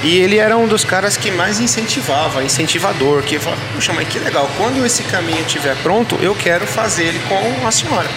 [0.02, 4.18] E ele era um dos caras que mais incentivava, incentivador, que falava, puxa, mas que
[4.18, 8.08] legal, quando esse caminho estiver pronto, eu quero fazer ele com a senhora.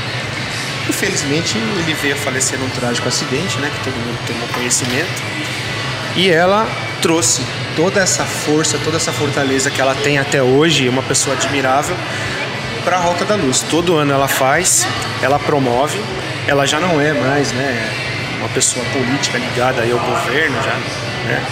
[0.87, 5.23] Infelizmente, ele veio a falecer num trágico acidente, né, que todo mundo tomou conhecimento.
[6.15, 6.67] E ela
[7.01, 7.41] trouxe
[7.75, 11.95] toda essa força, toda essa fortaleza que ela tem até hoje, uma pessoa admirável,
[12.83, 13.61] para a Rota da Luz.
[13.69, 14.87] Todo ano ela faz,
[15.21, 15.99] ela promove,
[16.47, 17.89] ela já não é mais, né,
[18.39, 20.75] uma pessoa política ligada aí ao governo já,
[21.27, 21.43] né?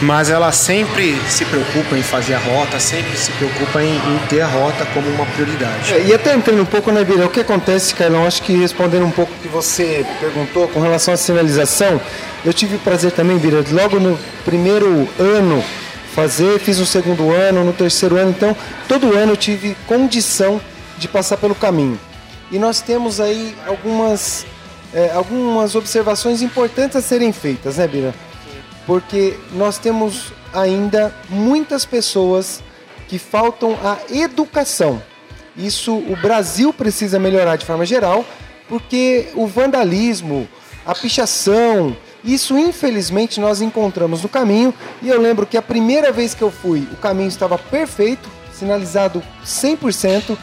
[0.00, 4.40] Mas ela sempre se preocupa em fazer a rota, sempre se preocupa em, em ter
[4.40, 5.92] a rota como uma prioridade.
[5.92, 9.04] É, e até entrando um pouco, né, Bira, o que acontece, Carlão, acho que respondendo
[9.04, 12.00] um pouco o que você perguntou com relação à sinalização,
[12.44, 15.62] eu tive o prazer também, de logo no primeiro ano
[16.14, 18.56] fazer, fiz o segundo ano, no terceiro ano, então
[18.88, 20.60] todo ano eu tive condição
[20.98, 21.98] de passar pelo caminho.
[22.50, 24.44] E nós temos aí algumas,
[24.92, 28.14] é, algumas observações importantes a serem feitas, né, Bira?
[28.86, 32.62] Porque nós temos ainda muitas pessoas
[33.08, 35.02] que faltam a educação.
[35.56, 38.24] Isso o Brasil precisa melhorar de forma geral,
[38.68, 40.48] porque o vandalismo,
[40.86, 44.72] a pichação, isso infelizmente nós encontramos no caminho.
[45.02, 49.22] E eu lembro que a primeira vez que eu fui, o caminho estava perfeito, sinalizado
[49.44, 50.36] 100%.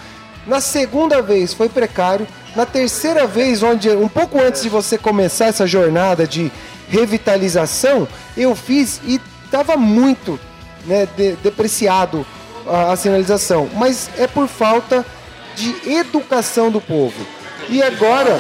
[0.45, 2.27] Na segunda vez foi precário.
[2.55, 6.51] Na terceira vez, onde um pouco antes de você começar essa jornada de
[6.89, 10.39] revitalização, eu fiz e estava muito
[10.85, 12.25] né, de- depreciado
[12.67, 13.69] a, a sinalização.
[13.75, 15.05] Mas é por falta
[15.55, 17.25] de educação do povo.
[17.67, 18.39] E agora.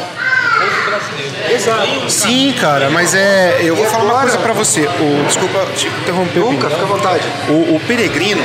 [1.51, 2.09] Exato.
[2.09, 3.59] Sim, cara, mas é.
[3.61, 4.81] Eu vou falar uma coisa pra você.
[4.81, 6.39] O, desculpa te interromper.
[6.39, 7.23] Nunca, fica à vontade.
[7.47, 8.41] O, o peregrino,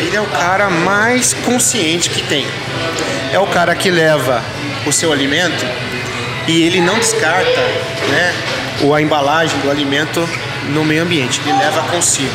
[0.00, 2.46] ele é o cara mais consciente que tem.
[3.32, 4.42] É o cara que leva
[4.86, 5.64] o seu alimento
[6.48, 7.60] e ele não descarta
[8.08, 8.34] né,
[8.82, 10.26] o- a embalagem do alimento
[10.68, 12.34] no meio ambiente, ele leva consigo.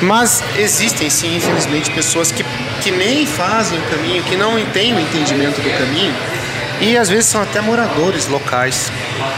[0.00, 2.44] Mas existem sim, infelizmente, pessoas que,
[2.82, 6.14] que nem fazem o caminho, que não têm o entendimento do caminho
[6.80, 8.90] e às vezes são até moradores locais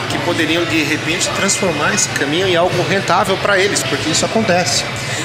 [0.08, 4.84] que poderiam de repente transformar esse caminho em algo rentável para eles, porque isso acontece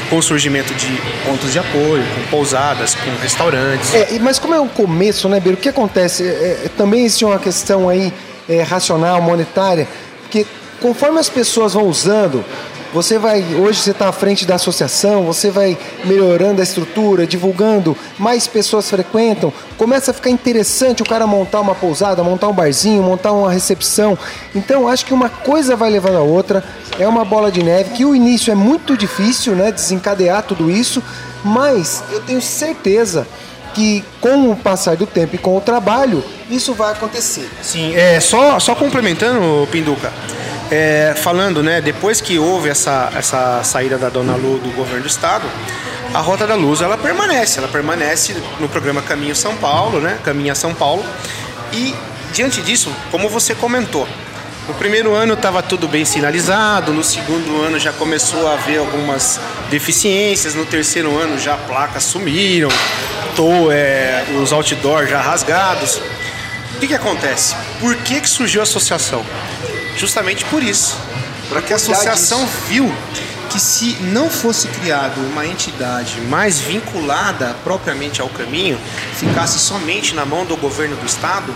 [0.09, 0.87] com o surgimento de
[1.25, 3.93] pontos de apoio, com pousadas, com restaurantes.
[3.93, 5.55] É, mas como é o começo, né, Biro?
[5.55, 6.23] O que acontece?
[6.23, 8.11] É, é, também existe uma questão aí
[8.49, 9.87] é, racional, monetária,
[10.23, 10.47] porque
[10.81, 12.43] conforme as pessoas vão usando,
[12.93, 17.95] você vai, hoje você está à frente da associação, você vai melhorando a estrutura, divulgando,
[18.17, 23.03] mais pessoas frequentam, começa a ficar interessante o cara montar uma pousada, montar um barzinho,
[23.03, 24.17] montar uma recepção.
[24.55, 26.63] Então acho que uma coisa vai levando a outra,
[26.97, 31.03] é uma bola de neve, que o início é muito difícil, né, desencadear tudo isso,
[31.43, 33.27] mas eu tenho certeza
[33.73, 37.47] que com o passar do tempo e com o trabalho, isso vai acontecer.
[37.61, 40.11] Sim, é, só, só complementando, Pinduca,
[40.71, 45.07] é, falando, né, depois que houve essa, essa saída da Dona Lu do governo do
[45.07, 45.45] estado,
[46.13, 50.55] a Rota da Luz ela permanece, ela permanece no programa Caminho São Paulo, né, Caminha
[50.55, 51.05] São Paulo,
[51.71, 51.93] e
[52.33, 54.07] diante disso, como você comentou,
[54.67, 59.39] no primeiro ano estava tudo bem sinalizado, no segundo ano já começou a haver algumas
[59.69, 62.69] deficiências, no terceiro ano já placas sumiram,
[63.33, 66.01] tô, é, os outdoors já rasgados.
[66.75, 67.55] O que, que acontece?
[67.79, 69.25] Por que, que surgiu a associação?
[69.97, 70.95] Justamente por isso.
[71.49, 72.93] Porque a associação viu
[73.49, 78.77] que se não fosse criado uma entidade mais vinculada propriamente ao caminho,
[79.15, 81.53] ficasse somente na mão do governo do estado,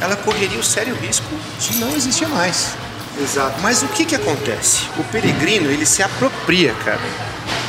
[0.00, 1.28] ela correria o sério risco
[1.60, 2.74] de não existir mais.
[3.20, 3.60] Exato.
[3.60, 4.82] Mas o que que acontece?
[4.98, 7.00] O peregrino, ele se apropria, cara.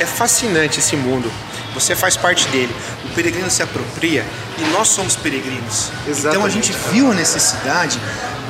[0.00, 1.30] É fascinante esse mundo.
[1.74, 2.74] você faz parte dele.
[3.18, 4.24] Peregrino se apropria
[4.58, 5.90] e nós somos peregrinos.
[6.06, 6.28] Exatamente.
[6.28, 7.98] Então a gente viu a necessidade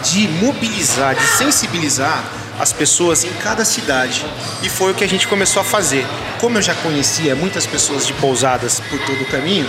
[0.05, 2.23] de mobilizar, de sensibilizar
[2.59, 4.27] as pessoas em cada cidade.
[4.63, 6.07] E foi o que a gente começou a fazer.
[6.41, 9.69] Como eu já conhecia muitas pessoas de pousadas por todo o caminho,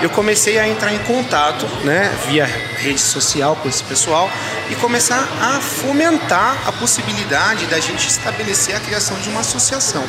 [0.00, 4.30] eu comecei a entrar em contato, né, via rede social com esse pessoal
[4.70, 10.04] e começar a fomentar a possibilidade da gente estabelecer a criação de uma associação.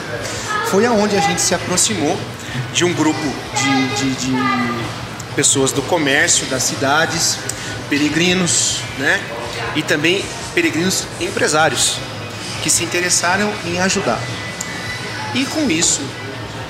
[0.68, 2.18] Foi aonde a gente se aproximou
[2.74, 3.20] de um grupo
[3.56, 4.36] de, de, de
[5.36, 7.38] pessoas do comércio das cidades,
[7.90, 9.22] peregrinos, né?
[9.76, 11.98] E também peregrinos empresários
[12.64, 14.20] que se interessaram em ajudar.
[15.36, 16.02] E com isso,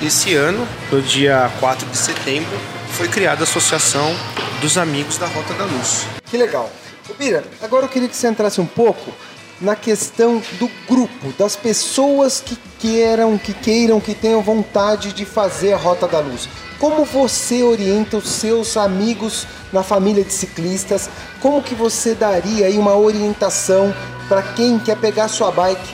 [0.01, 2.57] esse ano, no dia 4 de setembro,
[2.89, 4.13] foi criada a Associação
[4.59, 6.05] dos Amigos da Rota da Luz.
[6.25, 6.69] Que legal.
[7.07, 9.11] Ô, Bira, agora eu queria que você entrasse um pouco
[9.61, 15.73] na questão do grupo, das pessoas que queiram, que queiram, que tenham vontade de fazer
[15.73, 16.49] a Rota da Luz.
[16.79, 21.09] Como você orienta os seus amigos na família de ciclistas?
[21.39, 23.93] Como que você daria aí uma orientação
[24.27, 25.89] para quem quer pegar sua bike,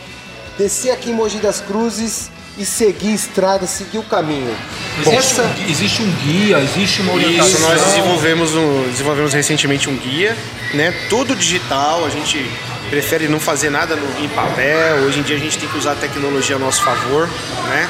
[0.57, 4.55] descer aqui em Mogi das Cruzes e seguir a estrada, seguir o caminho?
[4.99, 7.47] Existe, um, existe um guia, existe uma orientação.
[7.47, 10.35] Isso, nós desenvolvemos, um, desenvolvemos recentemente um guia,
[10.73, 10.93] né?
[11.09, 12.45] Todo digital, a gente
[12.89, 14.97] prefere não fazer nada no, em papel.
[15.05, 17.29] Hoje em dia a gente tem que usar a tecnologia a nosso favor,
[17.69, 17.89] né?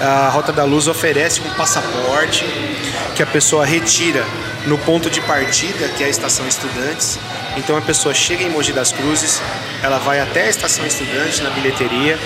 [0.00, 2.46] A Rota da Luz oferece um passaporte
[3.16, 4.24] que a pessoa retira
[4.64, 7.18] no ponto de partida, que é a estação Estudantes.
[7.58, 9.42] Então a pessoa chega em Mogi das Cruzes,
[9.82, 12.16] ela vai até a estação Estudantes na bilheteria,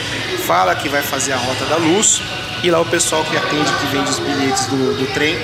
[0.47, 2.21] fala que vai fazer a Rota da Luz
[2.63, 5.39] e lá o pessoal que atende, que vende os bilhetes do, do trem,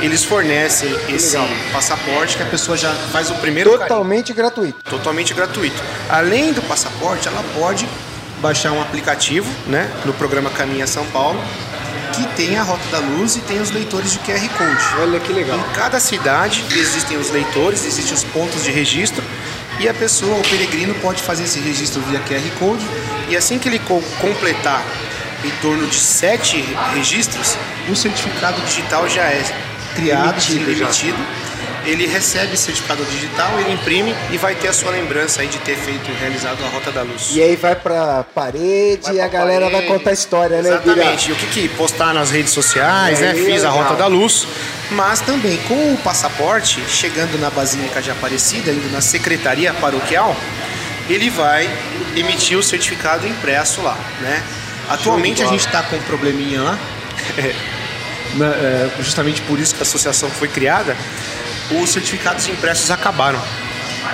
[0.00, 1.48] eles fornecem esse Legal.
[1.72, 4.78] passaporte que a pessoa já faz o primeiro Totalmente gratuito.
[4.88, 5.82] totalmente gratuito.
[6.08, 7.86] Além do passaporte, ela pode
[8.40, 11.40] baixar um aplicativo, né, no programa Caminha São Paulo,
[12.12, 15.00] que tem a Rota da Luz e tem os leitores de QR Code.
[15.00, 15.58] Olha que legal.
[15.58, 19.22] Em cada cidade existem os leitores, existem os pontos de registro
[19.82, 22.86] e a pessoa, o peregrino, pode fazer esse registro via QR Code
[23.28, 24.82] e assim que ele co- completar
[25.44, 26.62] em torno de sete
[26.94, 27.56] registros,
[27.88, 29.42] o certificado digital já é
[29.96, 31.18] criado, Emitido emitido.
[31.84, 35.58] Ele recebe esse certificado digital, ele imprime e vai ter a sua lembrança aí de
[35.58, 37.30] ter feito e realizado a Rota da Luz.
[37.32, 39.92] E aí vai pra parede Vai e a pra galera vai parede.
[39.92, 40.68] contar a história, né?
[40.70, 41.30] Exatamente.
[41.30, 43.34] E o que, que postar nas redes sociais, É, né?
[43.34, 43.84] Fiz a legal.
[43.84, 44.46] Rota da Luz.
[44.92, 50.36] Mas também com o passaporte, chegando na Basílica de Aparecida, indo na Secretaria Paroquial,
[51.08, 51.68] ele vai
[52.14, 54.42] emitir o certificado impresso lá, né?
[54.88, 56.78] Atualmente a gente está com um probleminha lá.
[58.34, 60.96] Né, é, justamente por isso que a associação foi criada,
[61.70, 63.40] os certificados impressos acabaram.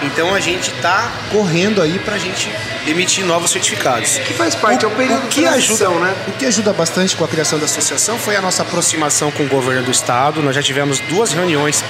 [0.03, 2.51] Então a gente está correndo aí para a gente
[2.87, 4.19] emitir novos certificados.
[4.19, 6.15] Que faz parte, é o período o que de ajuda, né?
[6.29, 9.49] O que ajuda bastante com a criação da associação foi a nossa aproximação com o
[9.49, 10.43] governo do estado.
[10.43, 11.85] Nós já tivemos duas reuniões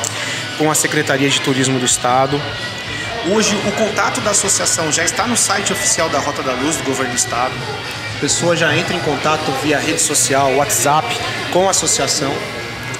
[0.57, 2.41] com a Secretaria de Turismo do estado.
[3.31, 6.85] Hoje o contato da associação já está no site oficial da Rota da Luz do
[6.85, 7.53] governo do estado.
[8.17, 11.15] A pessoa já entra em contato via rede social, WhatsApp
[11.53, 12.33] com a associação.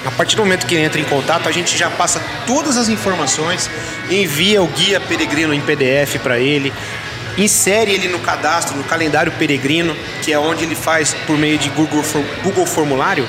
[0.05, 3.69] A partir do momento que entra em contato, a gente já passa todas as informações,
[4.09, 6.71] envia o guia peregrino em PDF para ele,
[7.37, 11.69] insere ele no cadastro, no calendário peregrino, que é onde ele faz por meio de
[11.69, 12.03] Google,
[12.43, 13.27] Google Formulário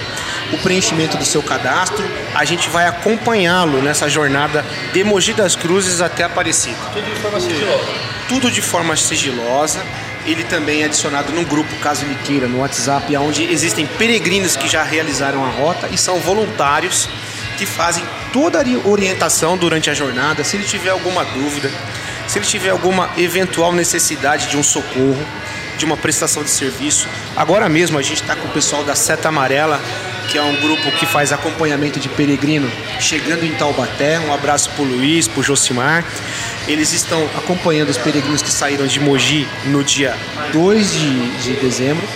[0.52, 2.04] o preenchimento do seu cadastro.
[2.35, 6.76] A gente vai acompanhá-lo nessa jornada de Mogi das Cruzes até Aparecida.
[6.92, 7.85] Tudo de forma sigilosa.
[8.28, 9.80] Tudo de forma sigilosa.
[10.26, 14.68] Ele também é adicionado num grupo, caso ele queira, no WhatsApp, onde existem peregrinos que
[14.68, 17.09] já realizaram a rota e são voluntários
[17.56, 20.44] que fazem toda a orientação durante a jornada.
[20.44, 21.70] Se ele tiver alguma dúvida,
[22.26, 25.26] se ele tiver alguma eventual necessidade de um socorro,
[25.76, 27.09] de uma prestação de serviço.
[27.35, 29.80] Agora mesmo a gente está com o pessoal da Seta Amarela,
[30.30, 34.20] que é um grupo que faz acompanhamento de peregrino, chegando em Taubaté.
[34.20, 36.04] Um abraço pro Luiz, pro Josimar.
[36.68, 40.14] Eles estão acompanhando os peregrinos que saíram de Mogi no dia
[40.52, 42.06] 2 de, de dezembro.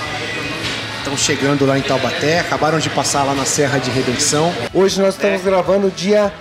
[0.99, 4.55] Estão chegando lá em Taubaté, acabaram de passar lá na Serra de Redenção.
[4.73, 6.33] Hoje nós estamos gravando dia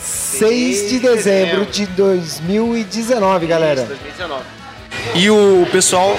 [0.00, 3.88] 6 de dezembro de 2019, galera.
[5.14, 6.16] E o pessoal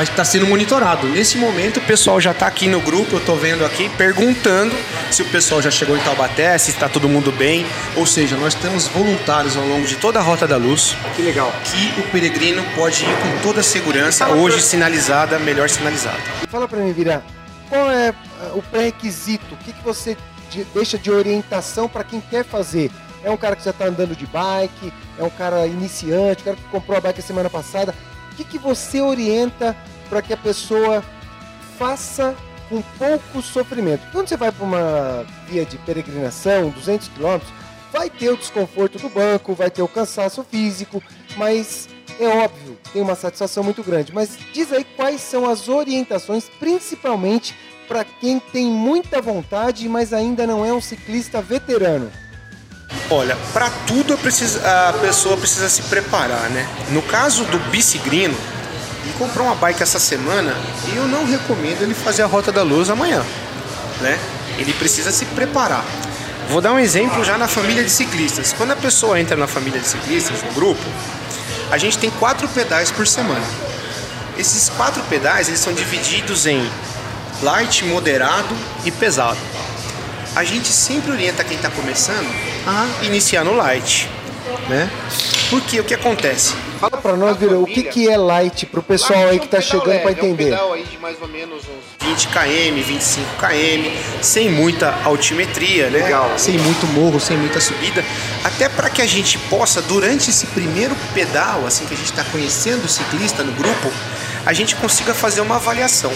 [0.00, 1.06] está sendo monitorado.
[1.08, 4.74] Nesse momento, o pessoal já está aqui no grupo, eu estou vendo aqui, perguntando
[5.10, 7.66] se o pessoal já chegou em Taubaté, se está todo mundo bem.
[7.96, 11.52] Ou seja, nós temos voluntários ao longo de toda a Rota da Luz, Que legal.
[11.64, 16.18] que o peregrino pode ir com toda a segurança, hoje sinalizada, melhor sinalizada.
[16.50, 17.22] Fala pra mim, Vira,
[17.68, 19.54] qual é ah, o pré-requisito?
[19.54, 20.16] O que, que você
[20.50, 22.90] de- deixa de orientação para quem quer fazer?
[23.24, 26.62] É um cara que já está andando de bike, é um cara iniciante, cara que
[26.72, 27.94] comprou a bike a semana passada.
[28.32, 29.76] O que, que você orienta
[30.08, 31.04] para que a pessoa
[31.78, 32.36] faça
[32.68, 34.02] com pouco sofrimento.
[34.12, 37.52] Quando você vai para uma via de peregrinação, 200 quilômetros,
[37.92, 41.02] vai ter o desconforto do banco, vai ter o cansaço físico,
[41.36, 44.14] mas é óbvio, tem uma satisfação muito grande.
[44.14, 47.54] Mas diz aí quais são as orientações, principalmente
[47.86, 52.10] para quem tem muita vontade, mas ainda não é um ciclista veterano.
[53.10, 56.66] Olha, para tudo a pessoa precisa se preparar, né?
[56.90, 58.36] No caso do bicigrino,
[59.04, 60.54] ele comprou uma bike essa semana
[60.92, 63.22] e eu não recomendo ele fazer a Rota da Luz amanhã,
[64.00, 64.18] né?
[64.58, 65.84] Ele precisa se preparar.
[66.48, 68.52] Vou dar um exemplo já na família de ciclistas.
[68.52, 70.82] Quando a pessoa entra na família de ciclistas, no grupo,
[71.70, 73.44] a gente tem quatro pedais por semana.
[74.38, 76.70] Esses quatro pedais eles são divididos em
[77.42, 79.38] light, moderado e pesado.
[80.34, 82.26] A gente sempre orienta quem está começando
[82.66, 84.08] a iniciar no light,
[84.66, 84.90] né?
[85.50, 86.54] Porque o que acontece?
[86.80, 89.60] Fala para nós, Vira, o que, que é light para o pessoal aí que está
[89.60, 90.44] chegando para entender?
[90.44, 94.94] É um pedal aí de mais ou menos uns 20 km, 25 km, sem muita
[95.04, 96.02] altimetria, né?
[96.04, 96.32] Legal.
[96.38, 98.02] Sem muito morro, sem muita subida,
[98.42, 102.24] até para que a gente possa durante esse primeiro pedal, assim que a gente está
[102.24, 103.92] conhecendo o ciclista no grupo,
[104.46, 106.12] a gente consiga fazer uma avaliação.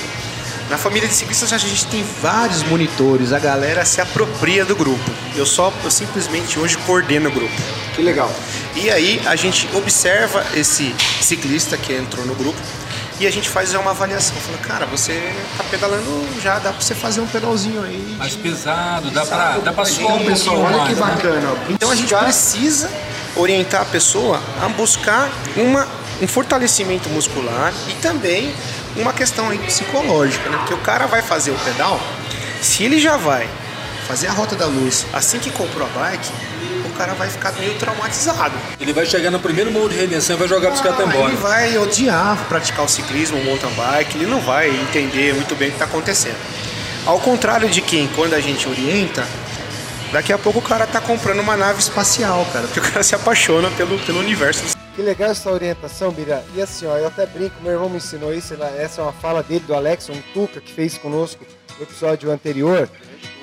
[0.69, 5.11] Na família de ciclistas a gente tem vários monitores, a galera se apropria do grupo.
[5.37, 7.55] Eu só eu simplesmente hoje coordeno o grupo.
[7.95, 8.31] Que legal.
[8.75, 12.59] E aí a gente observa esse ciclista que entrou no grupo
[13.21, 14.37] e a gente faz uma avaliação.
[14.37, 18.17] Fala, cara, você tá pedalando já, dá pra você fazer um pedalzinho aí.
[18.19, 20.59] Mais pesado, dá pra, dá pra suar um pessoal.
[20.59, 21.01] Olha que né?
[21.01, 21.41] bacana.
[21.41, 21.67] Né?
[21.71, 22.91] Então a gente precisa
[23.37, 25.87] orientar a pessoa a buscar uma,
[26.21, 28.53] um fortalecimento muscular e também
[28.97, 30.57] uma questão aí psicológica, né?
[30.59, 32.01] Porque o cara vai fazer o pedal,
[32.61, 33.49] se ele já vai
[34.07, 36.31] fazer a rota da luz assim que comprou a bike,
[36.87, 38.55] o cara vai ficar meio traumatizado.
[38.81, 41.33] Ele vai chegar no primeiro morro de redenção e vai jogar a bicicleta ah, embora.
[41.33, 45.69] Ele vai odiar praticar o ciclismo, o mountain bike, ele não vai entender muito bem
[45.69, 46.37] o que está acontecendo.
[47.05, 49.27] Ao contrário de quem, quando a gente orienta,
[50.13, 53.15] daqui a pouco o cara tá comprando uma nave espacial, cara, porque o cara se
[53.15, 56.43] apaixona pelo, pelo universo que legal essa orientação, Bira.
[56.55, 59.43] E assim, ó, eu até brinco, meu irmão me ensinou isso, essa é uma fala
[59.43, 61.45] dele, do Alex, um Tuca, que fez conosco
[61.77, 62.89] no episódio anterior,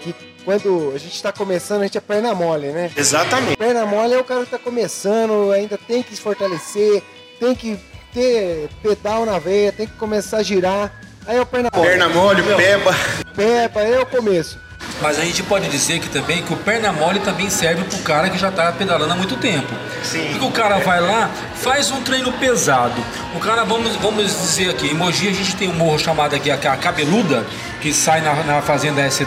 [0.02, 2.92] que quando a gente está começando, a gente é perna mole, né?
[2.98, 3.56] Exatamente.
[3.56, 7.04] Perna mole é o cara que está começando, ainda tem que se fortalecer,
[7.40, 7.80] tem que
[8.12, 10.92] ter pedal na veia, tem que começar a girar.
[11.26, 11.88] Aí é o perna mole.
[11.88, 12.92] Perna mole, peba.
[13.36, 14.60] Peba, é o começo.
[15.04, 18.02] Mas a gente pode dizer que também que o perna mole também serve para o
[18.04, 19.68] cara que já está pedalando há muito tempo.
[20.02, 20.30] Sim.
[20.32, 23.04] Porque o cara vai lá, faz um treino pesado.
[23.36, 26.50] O cara, vamos, vamos dizer aqui, em Mogi a gente tem um morro chamado aqui
[26.50, 27.46] a Cabeluda,
[27.82, 29.26] que sai na, na fazenda SW,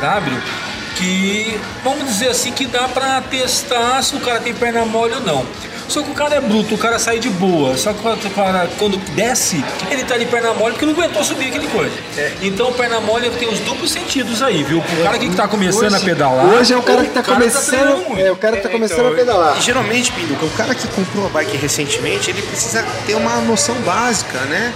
[0.97, 5.21] que vamos dizer assim que dá para testar se o cara tem perna mole ou
[5.21, 5.47] não.
[5.89, 7.77] Só que o cara é bruto, o cara sai de boa.
[7.77, 11.49] Só que o cara, quando desce, ele tá de perna mole porque não aguentou subir
[11.49, 11.95] aquele coisa.
[12.17, 12.33] É.
[12.43, 14.79] Então, perna mole tem os duplos sentidos aí, viu?
[14.79, 16.47] O cara que tá começando hoje, a pedalar.
[16.47, 18.15] Hoje é o cara que tá cara tá começando.
[18.15, 19.59] Tá é, o cara que tá começando então, a pedalar.
[19.59, 23.75] E geralmente, Pinduca, o cara que comprou a bike recentemente, ele precisa ter uma noção
[23.77, 24.73] básica, né?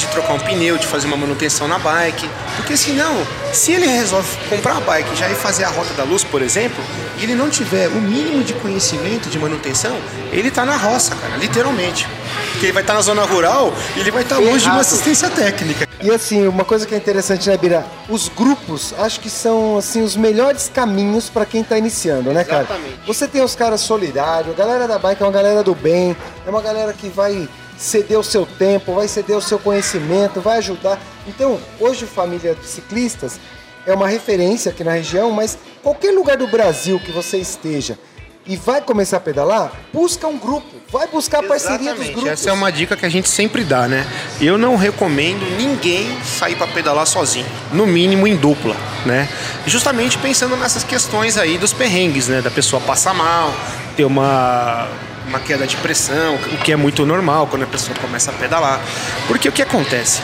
[0.00, 2.26] De trocar um pneu, de fazer uma manutenção na bike.
[2.56, 3.14] Porque senão,
[3.52, 6.40] se ele resolve comprar a bike e já ir fazer a rota da luz, por
[6.40, 6.82] exemplo,
[7.18, 9.94] e ele não tiver o mínimo de conhecimento de manutenção,
[10.32, 12.08] ele está na roça, cara, literalmente.
[12.52, 14.70] Porque ele vai estar tá na zona rural e ele vai estar tá longe de
[14.70, 15.86] uma assistência técnica.
[16.02, 17.84] E assim, uma coisa que é interessante, né, Bira?
[18.08, 22.62] Os grupos, acho que são assim os melhores caminhos para quem está iniciando, né, cara?
[22.62, 22.98] Exatamente.
[23.06, 26.50] Você tem os caras solidários, a galera da bike é uma galera do bem, é
[26.50, 27.46] uma galera que vai
[27.80, 31.00] ceder o seu tempo, vai ceder o seu conhecimento, vai ajudar.
[31.26, 33.40] Então, hoje, família de ciclistas
[33.86, 37.98] é uma referência aqui na região, mas qualquer lugar do Brasil que você esteja
[38.46, 42.26] e vai começar a pedalar, busca um grupo, vai buscar a parceria dos grupos.
[42.26, 44.06] Essa é uma dica que a gente sempre dá, né?
[44.40, 49.26] Eu não recomendo ninguém sair para pedalar sozinho, no mínimo em dupla, né?
[49.66, 52.42] Justamente pensando nessas questões aí dos perrengues, né?
[52.42, 53.54] Da pessoa passar mal,
[53.96, 54.88] ter uma
[55.30, 58.80] uma queda de pressão, o que é muito normal quando a pessoa começa a pedalar.
[59.28, 60.20] Porque o que acontece?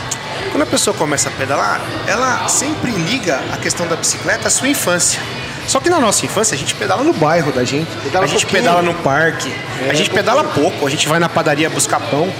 [0.50, 4.68] Quando a pessoa começa a pedalar, ela sempre liga a questão da bicicleta à sua
[4.68, 5.20] infância.
[5.66, 8.46] Só que na nossa infância a gente pedala no bairro da gente, pedala a gente
[8.46, 9.52] pedala no parque,
[9.84, 12.32] é, a gente pedala pouco, a gente vai na padaria buscar pão.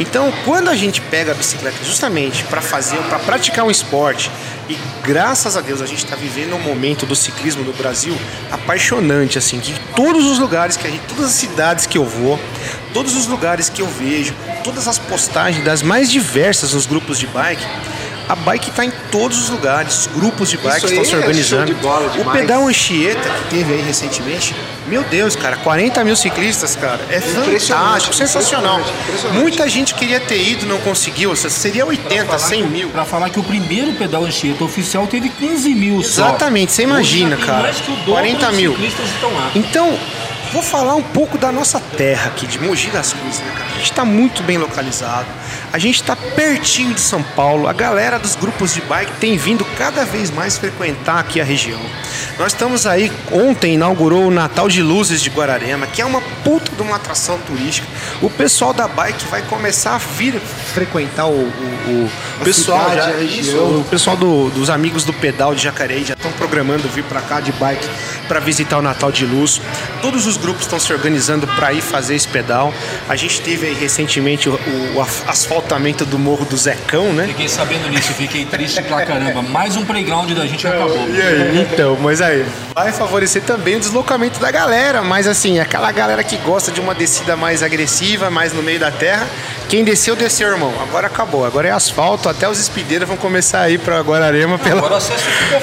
[0.00, 4.30] Então, quando a gente pega a bicicleta justamente para fazer, para praticar um esporte,
[4.66, 8.16] e graças a Deus a gente está vivendo um momento do ciclismo no Brasil
[8.50, 12.40] apaixonante, assim, que todos os lugares que a gente, todas as cidades que eu vou,
[12.94, 14.34] todos os lugares que eu vejo,
[14.64, 17.64] todas as postagens das mais diversas nos grupos de bike,
[18.28, 21.18] A bike está em todos os lugares, os grupos de bike Isso estão se é
[21.18, 21.66] organizando.
[21.66, 24.54] show de bola o pedal Anchieta que teve aí recentemente,
[24.90, 28.80] meu Deus, cara, 40 mil ciclistas, cara, é fantástico, sensacional.
[28.80, 29.40] impressionante, impressionante.
[29.40, 32.88] Muita gente queria ter ido, não conseguiu, seria 80, 100 mil.
[32.90, 36.28] Pra falar que o primeiro pedal Anchieta oficial teve 15 mil só.
[36.28, 37.62] Exatamente, você imagina, cara.
[37.62, 38.72] Mais que o dobro 40 dos mil.
[38.72, 39.50] ciclistas estão lá.
[39.54, 39.96] Então,
[40.52, 43.70] vou falar um pouco da nossa terra aqui, de Mogi das Cruzes, né, cara?
[43.70, 45.26] A gente está muito bem localizado.
[45.72, 47.68] A gente está pertinho de São Paulo.
[47.68, 51.80] A galera dos grupos de bike tem vindo cada vez mais frequentar aqui a região.
[52.38, 56.72] Nós estamos aí, ontem inaugurou o Natal de Luzes de Guararema, que é uma puta
[56.74, 57.86] de uma atração turística.
[58.20, 60.40] O pessoal da bike vai começar a vir
[60.74, 62.10] frequentar o, o,
[62.40, 63.80] o pessoal, cidade, já- a região.
[63.80, 67.40] o pessoal do- dos amigos do pedal de Jacareí já estão programando vir para cá
[67.40, 67.86] de bike
[68.26, 69.60] para visitar o Natal de Luz.
[70.02, 72.72] Todos os grupos estão se organizando para ir fazer esse pedal.
[73.08, 74.58] A gente teve aí recentemente o,
[74.94, 75.24] o af-
[75.60, 77.26] asfaltamento do Morro do Zecão, né?
[77.28, 79.42] Fiquei sabendo nisso, fiquei triste pra caramba.
[79.42, 81.08] Mais um playground da gente acabou.
[81.08, 81.60] E aí?
[81.60, 82.44] Então, mas aí
[82.74, 86.94] vai favorecer também o deslocamento da galera, mas assim, aquela galera que gosta de uma
[86.94, 89.28] descida mais agressiva, mais no meio da terra,
[89.70, 90.74] quem desceu, desceu, irmão.
[90.82, 94.84] Agora acabou, agora é asfalto, até os speedeiros vão começar a ir pra Guararema pela,
[94.84, 95.00] Agora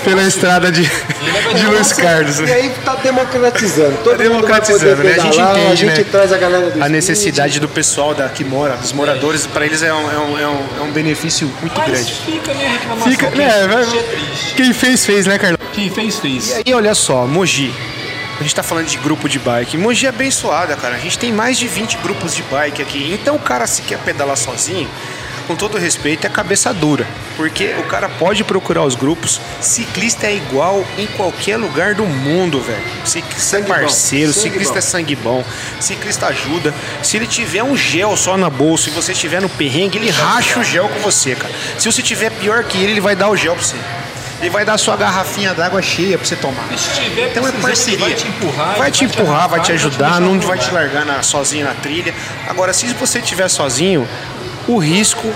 [0.05, 2.39] pela estrada de, de Luiz Carlos.
[2.39, 3.97] E aí tá democratizando.
[4.05, 5.11] Todo Tá democratizando, né?
[5.11, 6.07] A gente pedalar, entende, a gente né?
[6.09, 9.83] traz a galera do A necessidade do pessoal da, que mora, dos moradores, para eles
[9.83, 12.13] é um, é, um, é, um, é um benefício muito Mas grande.
[12.13, 13.11] fica a minha reclamação.
[13.11, 15.59] Fica, né, é quem fez, fez, né, Carlão?
[15.73, 16.61] Quem fez, fez.
[16.65, 17.73] E olha só, Mogi.
[18.39, 19.77] A gente tá falando de grupo de bike.
[19.77, 20.95] Mogi é abençoada, cara.
[20.95, 23.11] A gente tem mais de 20 grupos de bike aqui.
[23.11, 24.87] Então o cara se quer pedalar sozinho,
[25.47, 27.07] com todo respeito, é cabeça dura.
[27.35, 29.41] Porque o cara pode procurar os grupos.
[29.59, 32.83] Ciclista é igual em qualquer lugar do mundo, velho.
[33.05, 34.77] Ciclista é parceiro, sangue ciclista bom.
[34.77, 35.45] é sangue bom,
[35.79, 36.73] ciclista ajuda.
[37.01, 40.59] Se ele tiver um gel só na bolsa e você estiver no perrengue, ele racha
[40.59, 41.53] o gel com você, cara.
[41.79, 43.77] Se você tiver pior que ele, ele vai dar o gel pra você.
[44.39, 46.63] Ele vai dar sua garrafinha d'água cheia pra você tomar.
[46.77, 47.97] Se tiver Então é parceria.
[48.05, 51.05] Vai te empurrar, vai te empurrar, vai te ajudar, deixar não no vai te largar
[51.05, 52.13] na- sozinho na trilha.
[52.47, 54.07] Agora, se você estiver sozinho,
[54.67, 55.27] o risco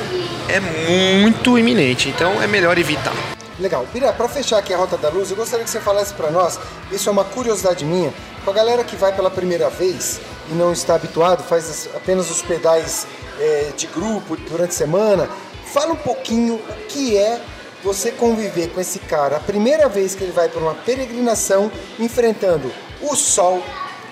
[0.48, 2.10] é muito iminente.
[2.10, 3.14] Então é melhor evitar.
[3.60, 3.88] Legal.
[3.92, 6.60] Bira, pra fechar aqui a Rota da Luz, eu gostaria que você falasse pra nós,
[6.92, 8.12] isso é uma curiosidade minha,
[8.44, 12.30] com a galera que vai pela primeira vez e não está habituado, faz as- apenas
[12.32, 13.06] os pedais
[13.40, 15.28] é, de grupo durante a semana,
[15.74, 17.40] fala um pouquinho o que é
[17.84, 22.72] você conviver com esse cara a primeira vez que ele vai para uma peregrinação, enfrentando
[23.02, 23.64] o sol,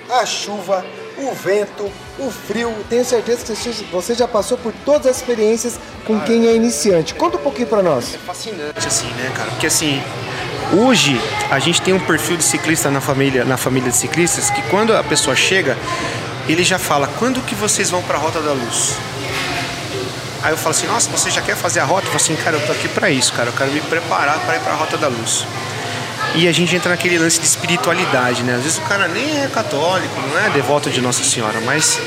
[0.09, 0.85] a chuva,
[1.17, 2.73] o vento, o frio.
[2.89, 7.13] Tenho certeza que você- já passou por todas as experiências com quem é iniciante.
[7.13, 8.15] Conta um pouquinho pra nós.
[8.25, 9.51] fascinante assim, né, cara?
[9.51, 10.01] Porque assim,
[10.81, 11.19] hoje
[11.51, 14.95] a gente tem um perfil de ciclista na família, na família de ciclistas, que quando
[14.95, 15.77] a pessoa chega,
[16.47, 18.93] ele já fala: "Quando que vocês vão para a Rota da Luz?"
[20.41, 22.57] Aí eu falo assim: "Nossa, você já quer fazer a rota?" Eu falo assim: "Cara,
[22.57, 23.49] eu tô aqui para isso, cara.
[23.49, 25.45] Eu quero me preparar para ir para a Rota da Luz."
[26.35, 28.55] E a gente entra naquele lance de espiritualidade, né?
[28.55, 31.99] Às vezes o cara nem é católico, não é devoto de Nossa Senhora, mas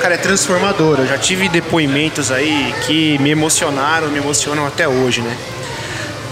[0.00, 0.98] cara é transformador.
[0.98, 5.36] Eu já tive depoimentos aí que me emocionaram, me emocionam até hoje, né?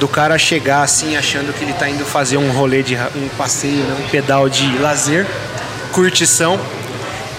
[0.00, 3.82] do cara chegar assim achando que ele tá indo fazer um rolê de um passeio,
[3.82, 3.96] né?
[3.98, 5.26] um pedal de lazer,
[5.92, 6.58] curtição.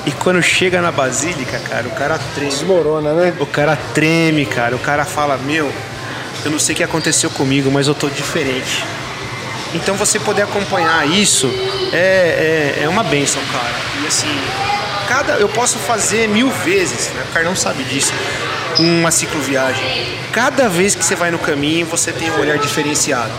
[0.05, 2.51] E quando chega na Basílica, cara, o cara treme.
[2.51, 3.33] Desmorona, né?
[3.39, 4.75] O cara treme, cara.
[4.75, 5.71] O cara fala: Meu,
[6.45, 8.83] eu não sei o que aconteceu comigo, mas eu tô diferente.
[9.73, 11.47] Então você poder acompanhar isso
[11.93, 13.75] é, é, é uma benção, cara.
[14.03, 14.27] E assim,
[15.07, 17.23] cada, eu posso fazer mil vezes, né?
[17.29, 18.13] o Carlão sabe disso,
[18.79, 20.17] uma cicloviagem.
[20.31, 23.31] Cada vez que você vai no caminho, você tem um olhar diferenciado.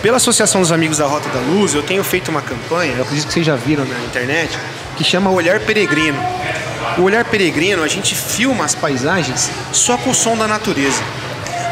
[0.00, 3.26] Pela Associação dos Amigos da Rota da Luz, eu tenho feito uma campanha, eu acredito
[3.26, 4.56] que vocês já viram na internet,
[4.96, 6.18] que chama Olhar Peregrino.
[6.98, 11.02] O Olhar Peregrino, a gente filma as paisagens só com o som da natureza,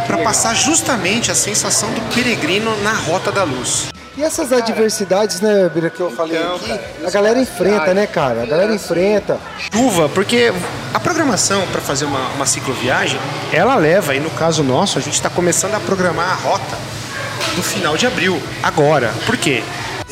[0.06, 3.86] para passar justamente a sensação do peregrino na Rota da Luz.
[4.16, 8.06] E essas adversidades, né, Bira, que eu falei Então, aqui, cara, a galera enfrenta, né,
[8.06, 8.42] cara?
[8.42, 9.38] A galera enfrenta.
[9.72, 10.52] Chuva, porque
[10.92, 13.18] a programação para fazer uma, uma cicloviagem,
[13.52, 16.76] ela leva, e no caso nosso, a gente está começando a programar a rota
[17.56, 19.12] do final de abril, agora.
[19.26, 19.64] Por quê?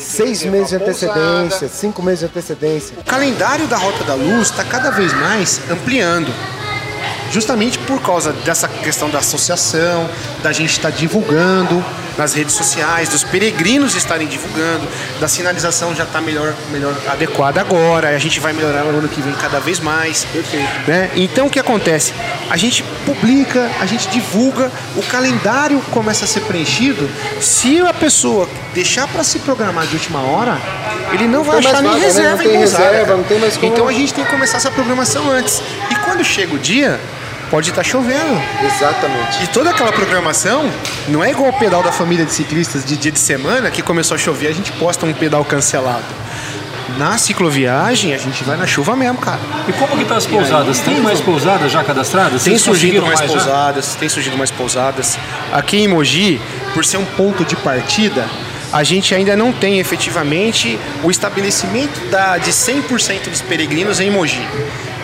[0.03, 2.97] Seis meses de antecedência, cinco meses de antecedência.
[2.99, 6.31] O calendário da Rota da Luz está cada vez mais ampliando.
[7.33, 10.07] Justamente por causa dessa questão da associação,
[10.43, 11.83] da gente estar divulgando
[12.15, 14.87] nas redes sociais, dos peregrinos estarem divulgando,
[15.19, 19.19] da sinalização já está melhor, melhor adequada agora, a gente vai melhorar no ano que
[19.19, 20.27] vem cada vez mais.
[20.87, 21.09] Né?
[21.15, 22.13] Então o que acontece?
[22.51, 27.09] A gente publica, a gente divulga, o calendário começa a ser preenchido.
[27.41, 30.59] Se a pessoa deixar para se programar de última hora,
[31.11, 32.05] ele não vai tem mais achar nem vaga, né?
[32.05, 34.29] reserva Não em tem pousada, reserva, não tem mais como- Então a gente tem que
[34.29, 35.63] começar essa programação antes.
[35.89, 36.99] E quando chega o dia,
[37.53, 38.41] pode estar chovendo.
[38.65, 39.43] Exatamente.
[39.43, 40.67] E toda aquela programação
[41.07, 44.15] não é igual o pedal da família de ciclistas de dia de semana que começou
[44.15, 46.03] a chover, a gente posta um pedal cancelado.
[46.97, 49.39] Na cicloviagem, a gente vai na chuva mesmo, cara.
[49.67, 50.79] E como que tá as pousadas?
[50.79, 52.43] Tem mais pousadas já cadastradas?
[52.43, 53.27] Tem Vocês surgido mais já?
[53.27, 55.19] pousadas, tem surgido mais pousadas.
[55.51, 56.41] Aqui em Mogi,
[56.73, 58.25] por ser um ponto de partida,
[58.71, 64.41] a gente ainda não tem efetivamente o estabelecimento da, de 100% dos peregrinos em Mogi.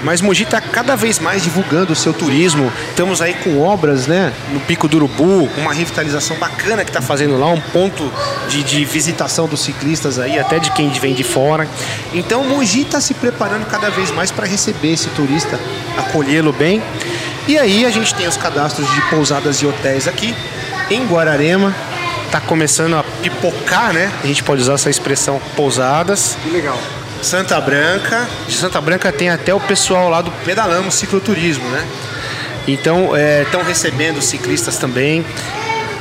[0.04, 2.72] Mas Mogi está cada vez mais divulgando o seu turismo.
[2.90, 4.34] Estamos aí com obras, né?
[4.52, 8.12] No Pico do Urubu, uma revitalização bacana que está fazendo lá, um ponto
[8.48, 11.68] de, de visitação dos ciclistas aí, até de quem vem de fora.
[12.14, 15.60] Então Mogi está se preparando cada vez mais para receber esse turista,
[15.98, 16.82] acolhê-lo bem.
[17.48, 20.36] E aí a gente tem os cadastros de pousadas e hotéis aqui
[20.90, 21.76] em Guararema.
[22.32, 24.12] Tá começando a pipocar, né?
[24.24, 26.38] A gente pode usar essa expressão pousadas.
[26.44, 26.78] Que legal.
[27.22, 28.28] Santa Branca.
[28.48, 31.86] De Santa Branca tem até o pessoal lá do Pedalamos Cicloturismo, né?
[32.68, 33.12] Então,
[33.44, 35.26] estão recebendo ciclistas também.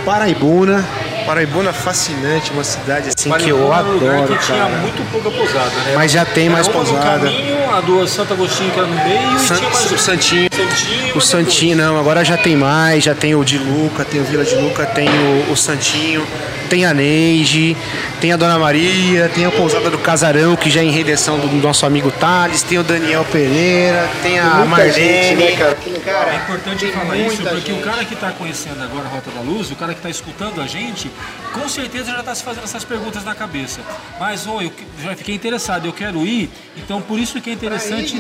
[0.05, 0.85] Paraibuna.
[1.27, 4.77] Paraibuna fascinante, uma cidade assim que eu Paraibuna um lugar adoro, que tinha cara.
[4.79, 5.93] muito pouca pousada, né?
[5.95, 7.29] Mas já tem Era mais uma no pousada.
[7.71, 10.49] A do Santo Agostinho que era no meio San- e tinha mais o Santinho.
[10.53, 14.25] Santinho, O Santinho não, agora já tem mais, já tem o de Luca, tem o
[14.25, 16.27] Vila de Luca, tem o, o Santinho,
[16.69, 17.77] tem a Neide,
[18.21, 21.47] tem a Dona Maria, tem a pousada do Casarão, que já é em redenção do
[21.57, 24.93] nosso amigo Thales, tem o Daniel Pereira, tem a Muita Marlene.
[24.93, 25.75] gente, né, cara?
[25.77, 26.29] Que legal.
[26.31, 27.73] É importante falar isso, porque gente.
[27.73, 30.61] o cara que está conhecendo agora a Rota da Luz, o cara que está escutando
[30.61, 31.11] a gente,
[31.55, 33.81] com certeza já está se fazendo essas perguntas na cabeça.
[34.21, 34.71] Mas, ô, eu
[35.03, 37.68] já fiquei interessado, eu quero ir, então por isso que é interessante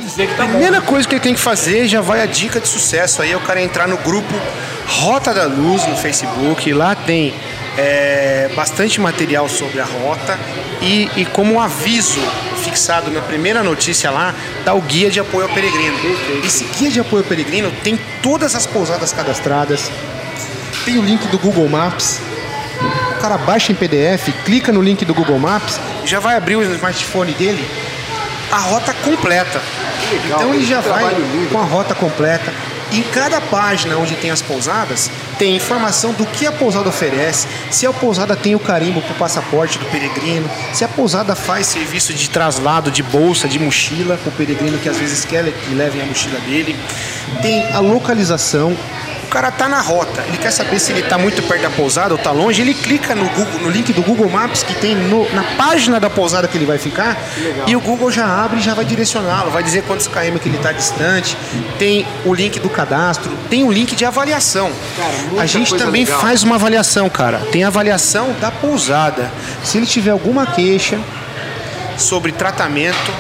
[0.00, 0.50] dizer que tá bom.
[0.50, 3.36] primeira coisa que ele tem que fazer, já vai a dica de sucesso aí, é
[3.36, 4.34] o cara entrar no grupo
[4.86, 6.72] Rota da Luz no Facebook.
[6.72, 7.34] Lá tem
[7.76, 10.38] é, bastante material sobre a rota
[10.82, 12.20] e, e como um aviso
[12.62, 14.34] fixado na primeira notícia lá,
[14.64, 15.96] tá o guia de apoio ao peregrino.
[16.44, 19.90] Esse guia de apoio ao peregrino tem todas as pousadas cadastradas,
[20.84, 22.20] tem o link do Google Maps.
[23.16, 26.62] O cara baixa em PDF, clica no link do Google Maps, já vai abrir o
[26.74, 27.64] smartphone dele,
[28.50, 29.60] a rota completa.
[30.10, 31.50] legal, então ele já vai lindo.
[31.50, 32.52] com a rota completa.
[32.90, 37.86] Em cada página onde tem as pousadas, tem informação do que a pousada oferece, se
[37.86, 42.14] a pousada tem o carimbo para o passaporte do peregrino, se a pousada faz serviço
[42.14, 46.00] de traslado de bolsa, de mochila para o peregrino que às vezes quer que levem
[46.00, 46.74] a mochila dele.
[47.42, 48.74] Tem a localização.
[49.28, 52.14] O cara tá na rota, ele quer saber se ele tá muito perto da pousada
[52.14, 55.30] ou tá longe, ele clica no, Google, no link do Google Maps que tem no-
[55.34, 57.14] na página da pousada que ele vai ficar
[57.66, 60.56] e o Google já abre e já vai direcioná-lo, vai dizer quantos km que ele
[60.56, 61.36] tá distante,
[61.78, 64.72] tem o link do cadastro, tem o link de avaliação.
[64.96, 66.20] Cara, a gente também legal.
[66.22, 67.40] faz uma avaliação, cara.
[67.52, 69.30] Tem avaliação da pousada.
[69.62, 70.98] Se ele tiver alguma queixa
[71.98, 73.12] sobre tratamento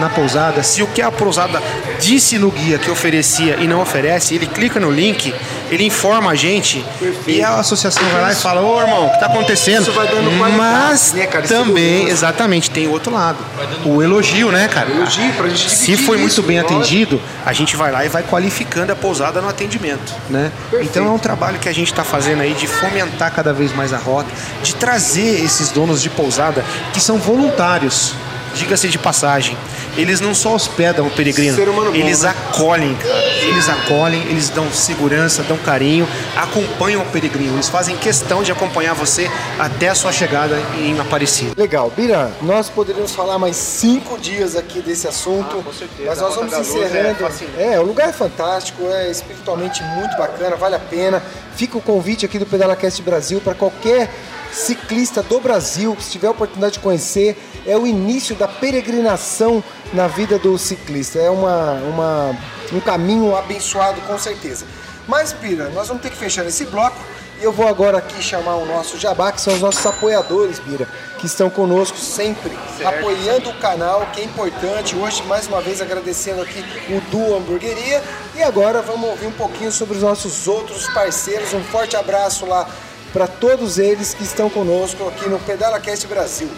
[0.00, 1.62] na pousada, se o que a pousada
[2.00, 5.34] disse no guia que oferecia e não oferece, ele clica no link,
[5.70, 6.84] ele informa a gente
[7.26, 9.82] e a associação vai lá e fala: Ô irmão, o que tá acontecendo?
[9.82, 11.46] Isso vai dando qualidade, Mas né, cara?
[11.46, 13.38] Também, exatamente, tem o outro lado.
[13.84, 14.90] O elogio, né, cara?
[14.90, 18.22] Elogio pra gente Se foi muito isso, bem atendido, a gente vai lá e vai
[18.22, 20.52] qualificando a pousada no atendimento, né?
[20.70, 20.90] Perfeito.
[20.90, 23.92] Então é um trabalho que a gente está fazendo aí de fomentar cada vez mais
[23.92, 24.28] a rota,
[24.62, 28.14] de trazer esses donos de pousada que são voluntários,
[28.54, 29.56] diga-se de passagem.
[29.96, 32.30] Eles não só hospedam o peregrino, Ser humano bom, eles né?
[32.30, 33.24] acolhem, cara.
[33.42, 37.54] Eles acolhem, eles dão segurança, dão carinho, acompanham o peregrino.
[37.56, 41.52] Eles fazem questão de acompanhar você até a sua chegada em Aparecida.
[41.56, 46.08] Legal, Bira, nós poderíamos falar mais cinco dias aqui desse assunto, Ah, com certeza.
[46.08, 47.18] mas nós vamos Luz encerrando.
[47.58, 47.74] é.
[47.74, 51.22] É, o lugar é fantástico, é espiritualmente muito bacana, vale a pena.
[51.54, 54.10] Fica o convite aqui do PedalaCast Brasil para qualquer
[54.52, 57.36] ciclista do Brasil, que se tiver a oportunidade de conhecer,
[57.66, 59.62] é o início da peregrinação
[59.92, 61.18] na vida do ciclista.
[61.18, 62.36] É uma, uma,
[62.72, 64.66] um caminho abençoado, com certeza.
[65.06, 66.96] Mas, Bira, nós vamos ter que fechar esse bloco.
[67.38, 70.88] E eu vou agora aqui chamar o nosso jabá, que são os nossos apoiadores, Bira,
[71.18, 72.50] que estão conosco sempre,
[72.82, 74.96] apoiando o canal, que é importante.
[74.96, 78.02] Hoje, mais uma vez, agradecendo aqui o Du Hamburgueria.
[78.34, 81.52] E agora vamos ouvir um pouquinho sobre os nossos outros parceiros.
[81.52, 82.66] Um forte abraço lá
[83.12, 86.48] para todos eles que estão conosco aqui no PedalaCast Brasil.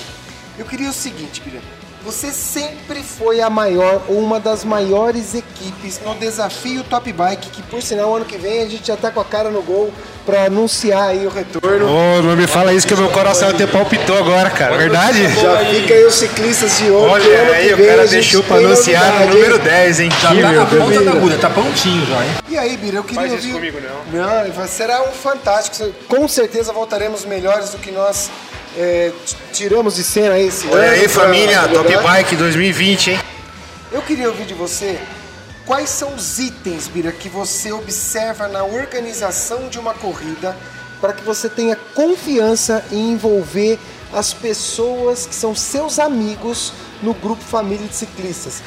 [0.57, 1.59] Eu queria o seguinte, Birá.
[2.03, 7.61] Você sempre foi a maior ou uma das maiores equipes no desafio Top Bike, que
[7.63, 9.91] por sinal ano que vem a gente já tá com a cara no gol
[10.25, 11.87] para anunciar aí o retorno.
[11.87, 14.77] Ô, oh, não me fala isso que o meu coração até palpitou agora, cara.
[14.77, 15.27] Verdade?
[15.41, 17.11] Já fica aí os ciclistas de ouro.
[17.11, 20.09] Olha aí, o cara deixou para anunciar no número 10, hein?
[20.21, 22.31] Já tá na ponta da agulha, tá prontinho já, hein?
[22.47, 23.47] E aí, Bira, eu queria Faz ouvir...
[23.47, 23.77] isso comigo,
[24.13, 24.45] não.
[24.47, 25.91] Não, será um fantástico.
[26.07, 28.29] Com certeza voltaremos melhores do que nós
[28.77, 29.11] é,
[29.51, 33.19] tiramos de cena esse Olha aí, família, Top Bike 2020, hein?
[33.91, 34.99] Eu queria ouvir de você
[35.65, 40.55] quais são os itens, Bira, que você observa na organização de uma corrida
[40.99, 43.79] para que você tenha confiança em envolver
[44.11, 48.61] as pessoas que são seus amigos no grupo Família de Ciclistas.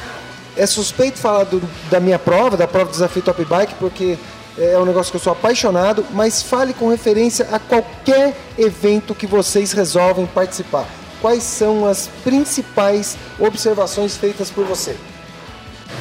[0.57, 4.19] É suspeito falar do, da minha prova, da prova do Desafio Top Bike, porque
[4.59, 9.27] é um negócio que eu sou apaixonado, mas fale com referência a qualquer evento que
[9.27, 10.87] vocês resolvem participar.
[11.21, 14.97] Quais são as principais observações feitas por você?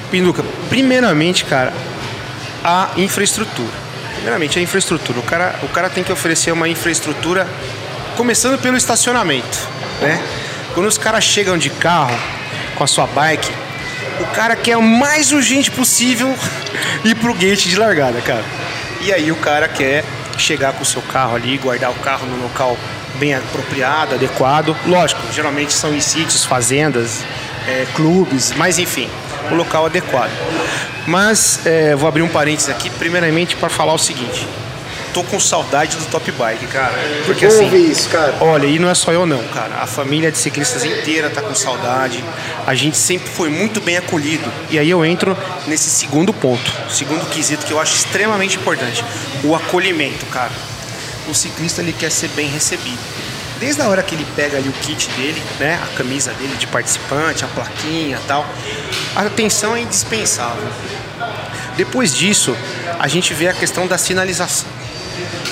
[0.09, 1.71] Pinduca, primeiramente, cara,
[2.63, 3.69] a infraestrutura.
[4.15, 5.19] Primeiramente, a infraestrutura.
[5.19, 7.47] O cara, o cara tem que oferecer uma infraestrutura,
[8.17, 9.57] começando pelo estacionamento,
[10.01, 10.21] né?
[10.73, 12.17] Quando os caras chegam de carro
[12.75, 13.51] com a sua bike,
[14.19, 16.35] o cara quer o mais urgente possível
[17.03, 18.43] ir pro gate de largada, cara.
[19.01, 20.03] E aí o cara quer
[20.37, 22.77] chegar com o seu carro ali, guardar o carro no local
[23.15, 24.75] bem apropriado, adequado.
[24.85, 27.23] Lógico, geralmente são em sítios, fazendas,
[27.67, 29.09] é, clubes, mas enfim,
[29.51, 30.31] o local adequado.
[31.07, 34.47] Mas é, vou abrir um parênteses aqui, primeiramente para falar o seguinte:
[35.13, 36.97] tô com saudade do Top Bike, cara.
[37.25, 38.35] Porque assim, isso, cara.
[38.39, 39.75] olha, e não é só eu não, cara.
[39.75, 42.23] A família de ciclistas inteira tá com saudade.
[42.65, 44.51] A gente sempre foi muito bem acolhido.
[44.69, 45.37] E aí eu entro
[45.67, 49.03] nesse segundo ponto, segundo quesito que eu acho extremamente importante,
[49.43, 50.51] o acolhimento, cara.
[51.27, 52.99] O ciclista ele quer ser bem recebido.
[53.59, 56.65] Desde a hora que ele pega ali o kit dele, né, a camisa dele de
[56.65, 58.43] participante, a plaquinha, tal,
[59.15, 60.67] a atenção é indispensável.
[61.77, 62.57] Depois disso,
[62.99, 64.80] a gente vê a questão da sinalização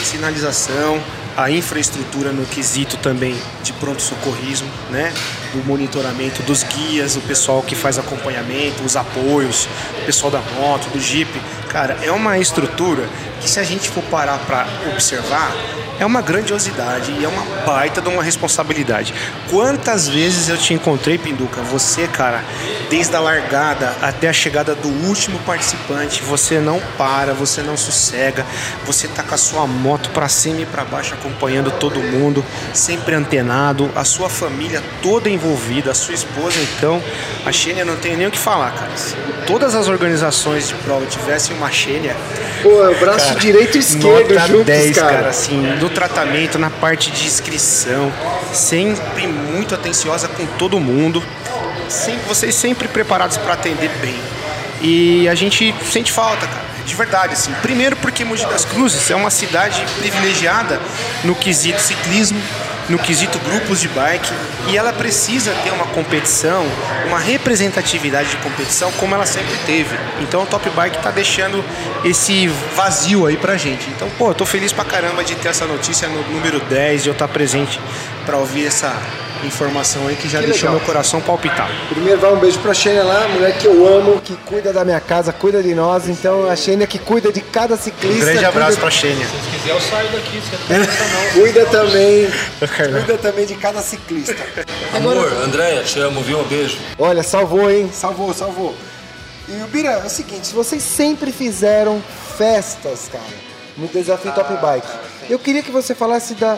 [0.06, 1.02] sinalização,
[1.36, 5.14] a infraestrutura no quesito também de pronto-socorrismo, né?
[5.54, 9.68] Do monitoramento dos guias, o pessoal que faz acompanhamento, os apoios,
[10.02, 11.30] o pessoal da moto, do Jeep.
[11.70, 13.08] Cara, é uma estrutura
[13.42, 15.56] que se a gente for parar para observar,
[16.00, 19.14] é uma grandiosidade e é uma baita de uma responsabilidade.
[19.50, 22.42] Quantas vezes eu te encontrei, Pinduca, você, cara,
[22.90, 28.46] desde a largada até a chegada do último participante, você não para, você não sossega,
[28.86, 33.14] você tá com a sua moto para cima e para baixo acompanhando todo mundo, sempre
[33.14, 37.02] antenado, a sua família toda envolvida, a sua esposa então,
[37.46, 38.92] a Xênia não tem nem o que falar, cara.
[38.96, 39.16] Se
[39.48, 42.16] todas as organizações de prova tivessem uma Xênia,
[42.62, 45.14] Pô, é o braço cara, direito e esquerdo nota juntos, 10, cara.
[45.16, 48.12] cara, assim, no tratamento, na parte de inscrição,
[48.54, 51.24] sempre muito atenciosa com todo mundo,
[51.88, 54.20] sempre, vocês sempre preparados para atender bem.
[54.82, 57.54] E a gente sente falta, cara, de verdade, assim.
[57.62, 60.80] Primeiro porque Mogi das Cruzes é uma cidade privilegiada
[61.24, 62.42] no quesito ciclismo,
[62.90, 64.32] no quesito grupos de bike
[64.68, 66.66] e ela precisa ter uma competição,
[67.08, 69.96] uma representatividade de competição como ela sempre teve.
[70.22, 71.64] Então o Top Bike está deixando
[72.04, 73.88] esse vazio aí pra gente.
[73.90, 77.10] Então, pô, eu tô feliz pra caramba de ter essa notícia no número 10, de
[77.10, 77.80] eu estar presente
[78.26, 78.96] para ouvir essa
[79.46, 80.78] informação aí que já Que deixou legal.
[80.80, 81.70] meu coração palpitar.
[81.90, 85.00] Primeiro vai um beijo pra Xênia lá, mulher que eu amo, que cuida da minha
[85.00, 86.08] casa, cuida de nós.
[86.10, 88.22] Então a Xênia que cuida de cada ciclista.
[88.22, 89.26] Um grande abraço cuida, pra Xênia.
[89.26, 91.32] Se quiser, eu saio daqui, você não não.
[91.34, 92.28] Cuida também,
[93.06, 94.36] cuida também de cada ciclista.
[94.96, 96.40] Amor, Andréia, te amo, viu?
[96.40, 96.78] Um beijo.
[96.98, 97.90] Olha, salvou, hein?
[97.94, 98.76] Salvou, salvou.
[99.48, 102.02] E o Bira, é o seguinte, vocês sempre fizeram
[102.38, 103.24] festas, cara,
[103.78, 104.88] no Desafio Top Bike.
[105.30, 106.58] Eu queria que você falasse da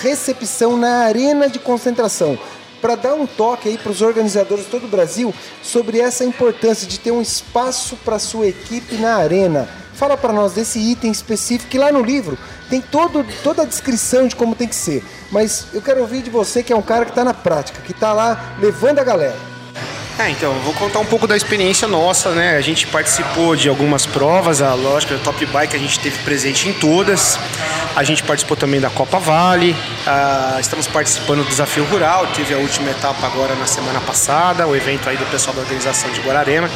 [0.00, 2.38] recepção na arena de concentração,
[2.80, 6.86] para dar um toque aí para os organizadores de todo o Brasil sobre essa importância
[6.86, 9.68] de ter um espaço para sua equipe na arena.
[9.94, 12.38] Fala para nós desse item específico que lá no livro
[12.68, 15.02] tem todo, toda a descrição de como tem que ser.
[15.32, 17.92] Mas eu quero ouvir de você que é um cara que está na prática, que
[17.92, 19.55] está lá levando a galera.
[20.18, 22.56] É, então, vou contar um pouco da experiência nossa, né?
[22.56, 26.70] A gente participou de algumas provas, a lógica a Top Bike a gente teve presente
[26.70, 27.38] em todas.
[27.94, 29.76] A gente participou também da Copa Vale,
[30.58, 35.06] estamos participando do Desafio Rural, teve a última etapa agora na semana passada, o evento
[35.06, 36.70] aí do pessoal da organização de Guararema.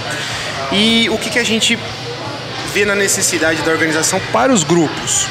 [0.71, 1.79] E o que, que a gente
[2.75, 5.27] vê na necessidade da organização para os grupos?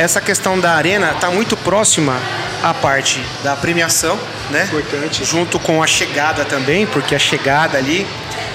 [0.00, 2.18] Essa questão da arena está muito próxima
[2.62, 4.64] à parte da premiação, né?
[4.64, 5.26] Importante.
[5.26, 8.06] Junto com a chegada também, porque a chegada ali,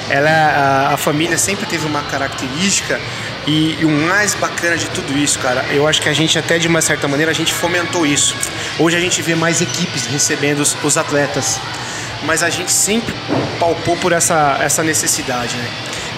[0.10, 3.00] ela, a, a família sempre teve uma característica
[3.46, 6.58] e, e o mais bacana de tudo isso, cara, eu acho que a gente até
[6.58, 8.36] de uma certa maneira a gente fomentou isso.
[8.80, 11.62] Hoje a gente vê mais equipes recebendo os, os atletas,
[12.24, 13.14] mas a gente sempre
[13.60, 15.70] palpou por essa, essa necessidade, né?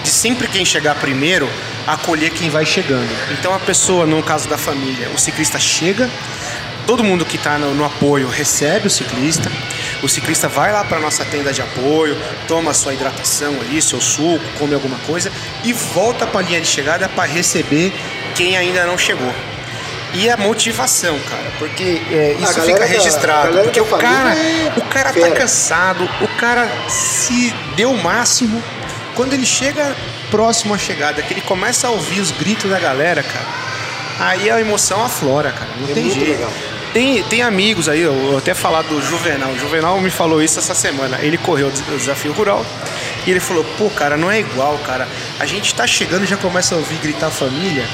[0.02, 1.48] De sempre quem chegar primeiro
[1.86, 3.08] acolher quem vai chegando.
[3.32, 6.08] Então a pessoa, no caso da família, o ciclista chega,
[6.86, 9.50] todo mundo que está no, no apoio recebe o ciclista.
[10.02, 14.44] O ciclista vai lá para nossa tenda de apoio, toma sua hidratação ali, seu suco,
[14.58, 15.32] come alguma coisa
[15.64, 17.92] e volta para a linha de chegada para receber
[18.34, 19.34] quem ainda não chegou.
[20.14, 23.46] E a motivação, cara, porque é, isso fica da- a registrado.
[23.48, 28.02] galera Porque da o cara, é o cara tá cansado, o cara se deu o
[28.02, 28.62] máximo.
[29.18, 29.96] Quando ele chega
[30.30, 33.46] próximo à chegada, que ele começa a ouvir os gritos da galera, cara,
[34.20, 35.68] aí a emoção aflora, cara.
[35.80, 36.30] Não É tem jeito.
[36.30, 36.52] legal.
[36.92, 39.50] Tem, tem amigos aí, eu até falar do Juvenal.
[39.50, 41.18] O Juvenal me falou isso essa semana.
[41.20, 42.64] Ele correu o des- o desafio rural
[43.26, 45.06] e ele falou: pô, cara, não é igual, cara.
[45.40, 47.84] A gente tá chegando e já começa a ouvir gritar a família.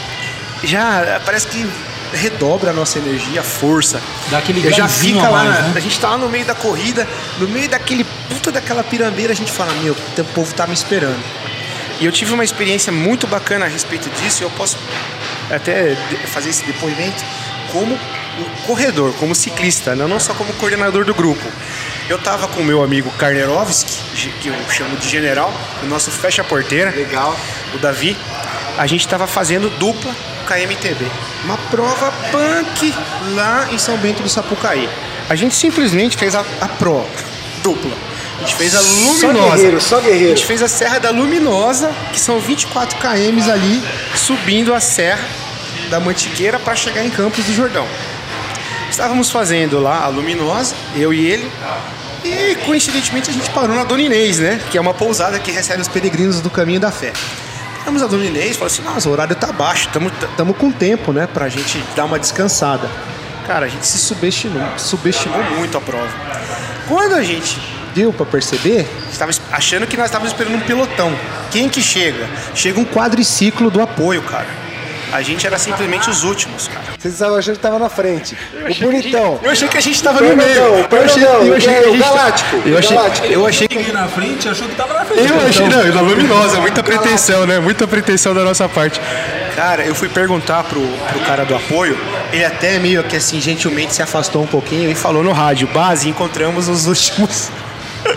[0.63, 1.67] Já parece que
[2.15, 4.01] redobra a nossa energia, a força.
[4.31, 5.73] Dá aquele Eu já fica a lá, mais, né?
[5.77, 7.07] a gente tá lá no meio da corrida,
[7.39, 11.23] no meio daquele puta daquela pirambeira, a gente fala: meu, o povo tá me esperando.
[12.01, 14.77] E eu tive uma experiência muito bacana a respeito disso, e eu posso
[15.51, 15.97] até
[16.27, 17.25] fazer esse depoimento
[17.71, 17.99] como
[18.67, 21.45] corredor, como ciclista, não só como coordenador do grupo.
[22.09, 25.53] Eu tava com o meu amigo Karnerovski, que eu chamo de general,
[25.83, 27.35] o nosso fecha-porteira, Legal.
[27.75, 28.17] o Davi.
[28.77, 30.13] A gente tava fazendo dupla
[30.45, 31.07] KMTB.
[31.45, 32.95] Uma prova punk
[33.35, 34.89] lá em São Bento do Sapucaí.
[35.29, 37.05] A gente simplesmente fez a, a pro
[37.63, 37.93] dupla.
[38.37, 39.57] A gente fez a Só luminosa.
[39.57, 40.33] guerreiro, só guerreiro.
[40.33, 43.83] A gente fez a Serra da Luminosa, que são 24 km ali,
[44.17, 45.25] subindo a serra
[45.89, 47.87] da Mantiqueira para chegar em Campos do Jordão.
[48.91, 51.51] Estávamos fazendo lá a Luminosa, eu e ele,
[52.25, 54.59] e coincidentemente a gente parou na Dona Inês, né?
[54.71, 57.13] Que é uma pousada que recebe os peregrinos do Caminho da Fé.
[57.85, 61.27] Paramos a Dona Inês falou assim: nossa, o horário tá baixo, estamos com tempo, né?
[61.27, 62.89] Pra gente dar uma descansada.
[63.47, 66.09] Cara, a gente se subestimou, subestimou muito a prova.
[66.89, 67.61] Quando a gente
[67.95, 71.13] deu pra perceber, estava achando que nós estávamos esperando um pelotão.
[71.51, 72.27] Quem que chega?
[72.55, 74.64] Chega um quadriciclo do apoio, cara.
[75.15, 76.87] A gente era simplesmente os últimos, cara.
[76.99, 78.37] Vocês estavam achando que tava na frente.
[78.53, 79.39] O bonitão.
[79.45, 80.59] Eu achei que a gente tava no meio.
[80.59, 82.99] Eu achei, eu achei que a gente Galáctico, Eu achei,
[83.31, 85.31] eu achei Cheguei na frente, achou que tava na frente.
[85.31, 87.61] Eu achei, não, na luminosa, muita pretensão, né?
[87.61, 89.01] Muita pretensão da nossa parte.
[89.55, 91.97] Cara, eu fui perguntar pro, pro cara do apoio,
[92.33, 96.09] ele até meio que assim, gentilmente se afastou um pouquinho e falou no rádio, base,
[96.09, 97.51] encontramos os últimos.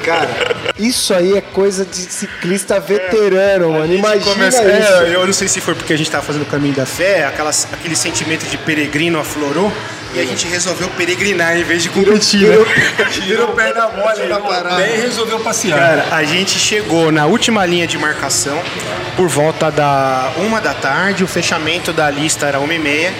[0.03, 0.29] Cara,
[0.77, 3.93] isso aí é coisa de ciclista veterano, mano.
[3.93, 4.93] Imagina Começa- isso.
[5.03, 7.25] é, eu não sei se foi porque a gente tava fazendo o caminho da fé,
[7.25, 9.71] aquelas, aquele sentimento de peregrino aflorou,
[10.13, 13.05] e a gente resolveu peregrinar em vez de competir, Virou, né?
[13.25, 14.75] virou perna mole na parada.
[14.77, 15.77] Daí resolveu passear.
[15.77, 18.61] Cara, a gente chegou na última linha de marcação
[19.15, 23.13] por volta da uma da tarde, o fechamento da lista era uma e meia.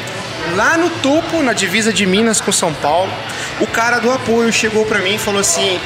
[0.55, 3.11] Lá no topo, na divisa de Minas com São Paulo,
[3.59, 5.77] o cara do apoio chegou pra mim e falou assim: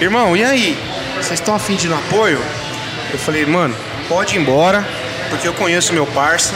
[0.00, 0.78] Irmão, e aí?
[1.16, 2.40] Vocês estão afim de apoio?
[3.12, 3.74] Eu falei, mano,
[4.08, 4.86] pode ir embora,
[5.30, 6.52] porque eu conheço meu parça,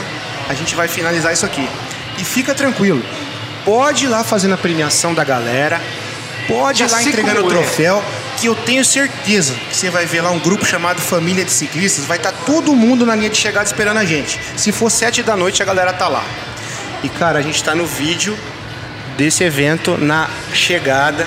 [0.49, 1.69] a gente vai finalizar isso aqui.
[2.19, 3.03] E fica tranquilo,
[3.65, 5.81] pode ir lá fazendo a premiação da galera,
[6.49, 7.63] pode ir lá entregando o como é.
[7.63, 8.03] troféu,
[8.37, 12.05] que eu tenho certeza que você vai ver lá um grupo chamado Família de Ciclistas,
[12.05, 14.41] vai estar todo mundo na linha de chegada esperando a gente.
[14.57, 16.25] Se for sete da noite, a galera tá lá.
[17.05, 18.37] E cara, a gente tá no vídeo
[19.17, 21.27] desse evento, na chegada,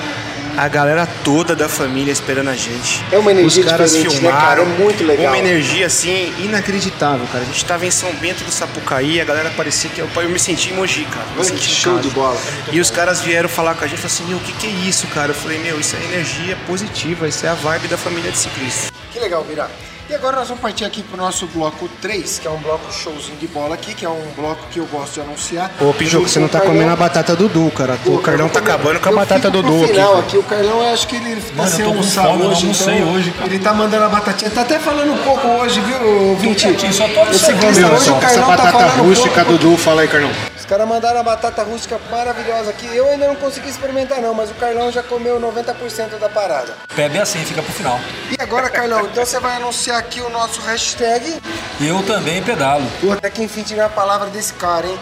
[0.62, 3.04] a galera toda da família esperando a gente.
[3.12, 4.38] É uma energia Os caras né, filmaram.
[4.38, 4.62] cara?
[4.62, 5.34] É muito legal.
[5.34, 7.44] Uma energia assim inacreditável, cara.
[7.44, 10.38] A gente tava em São Bento do Sapucaí, a galera parecia que eu, eu me
[10.38, 11.26] senti em Mogi, cara.
[11.32, 12.40] Me Olha senti que show de bola.
[12.72, 14.88] E os caras vieram falar com a gente, falaram assim, meu, o que, que é
[14.88, 15.32] isso, cara?
[15.32, 18.92] Eu falei, meu, isso é energia positiva, isso é a vibe da família de ciclistas.
[19.12, 19.68] Que legal, Virá.
[20.12, 23.38] E agora nós vamos partir aqui pro nosso bloco 3, que é um bloco showzinho
[23.38, 25.72] de bola aqui, que é um bloco que eu gosto de anunciar.
[25.80, 27.08] Ô, Pijuco, você não tá Junto com o comendo a Carlão.
[27.08, 27.98] batata Dudu, cara.
[28.04, 29.94] Pô, O Carlão tá acabando com a eu batata pro Dudu aqui.
[29.94, 30.38] final aqui.
[30.38, 32.40] O Carlão, eu acho que ele ficou Mano, eu sem tô com almoçar fome, eu
[32.44, 32.62] não hoje.
[32.64, 33.46] almocei então hoje, cara.
[33.46, 34.52] Ele tá mandando a batatinha.
[34.52, 36.94] Tá até falando um pouco hoje, viu, Vinte?
[36.94, 37.64] só tô observando.
[37.70, 37.82] hoje,
[38.12, 39.46] o essa Carlão tá batata um rústica.
[39.46, 40.32] Dudu, fala aí, Carlão.
[40.68, 42.86] caras mandaram a batata rústica maravilhosa aqui.
[42.94, 46.76] Eu ainda não consegui experimentar não, mas o Carlão já comeu 90% da parada.
[46.96, 47.98] Bebe assim, fica pro final.
[48.30, 51.42] E agora, Carlão, então você vai anunciar aqui o nosso hashtag.
[51.80, 52.86] Eu também pedalo.
[53.00, 55.00] Pô, até que enfim tirar a palavra desse cara, hein?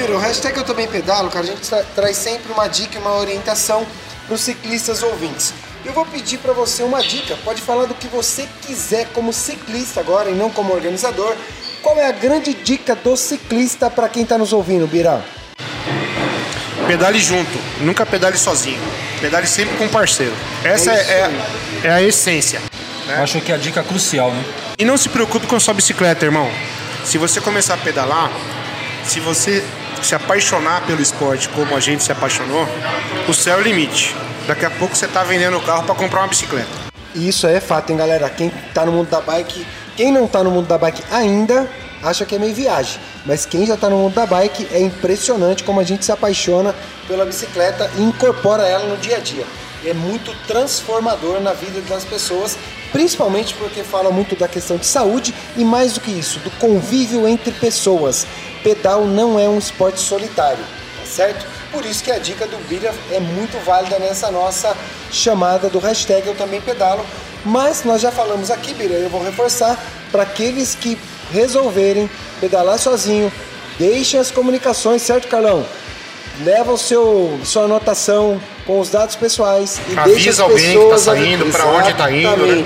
[0.00, 3.00] Biro, o hashtag Eu Também Pedalo, cara, a gente tra traz sempre uma dica e
[3.00, 3.84] uma orientação
[4.24, 5.52] para os ciclistas ouvintes.
[5.84, 10.00] Eu vou pedir para você uma dica, pode falar do que você quiser como ciclista
[10.00, 11.36] agora e não como organizador.
[11.82, 15.22] Qual é a grande dica do ciclista para quem está nos ouvindo, Bira?
[16.86, 18.80] Pedale junto, nunca pedale sozinho.
[19.20, 20.34] Pedale sempre com um parceiro.
[20.64, 21.30] Essa É é,
[21.84, 22.60] é, a essência.
[23.08, 24.44] Eu acho que é a dica crucial, né?
[24.78, 26.50] E não se preocupe com a sua bicicleta, irmão.
[27.04, 28.30] Se você começar a pedalar,
[29.04, 29.64] se você
[30.02, 32.66] se apaixonar pelo esporte como a gente se apaixonou,
[33.28, 34.14] o céu é o limite.
[34.46, 36.68] Daqui a pouco você tá vendendo o carro para comprar uma bicicleta.
[37.14, 38.28] E Isso é fato, hein, galera?
[38.30, 39.66] Quem tá no mundo da bike,
[39.96, 41.68] quem não tá no mundo da bike ainda,
[42.02, 43.00] acha que é meio viagem.
[43.24, 46.74] Mas quem já tá no mundo da bike é impressionante como a gente se apaixona
[47.06, 49.44] pela bicicleta e incorpora ela no dia a dia.
[49.84, 52.56] É muito transformador na vida das pessoas,
[52.92, 57.26] principalmente porque fala muito da questão de saúde e mais do que isso, do convívio
[57.26, 58.26] entre pessoas.
[58.62, 60.62] Pedal não é um esporte solitário,
[60.98, 61.46] tá certo?
[61.72, 64.76] Por isso que a dica do Bira é muito válida nessa nossa
[65.10, 67.04] chamada do hashtag Eu Também Pedalo.
[67.44, 69.78] Mas nós já falamos aqui, Bira, eu vou reforçar,
[70.12, 70.98] para aqueles que
[71.32, 72.10] resolverem
[72.40, 73.32] pedalar sozinho,
[73.78, 75.64] deixem as comunicações, certo, Carlão?
[76.44, 81.00] Leva o seu sua anotação com os dados pessoais e Avisa alguém que tá pessoas
[81.02, 82.64] saindo, pra onde tá indo, né?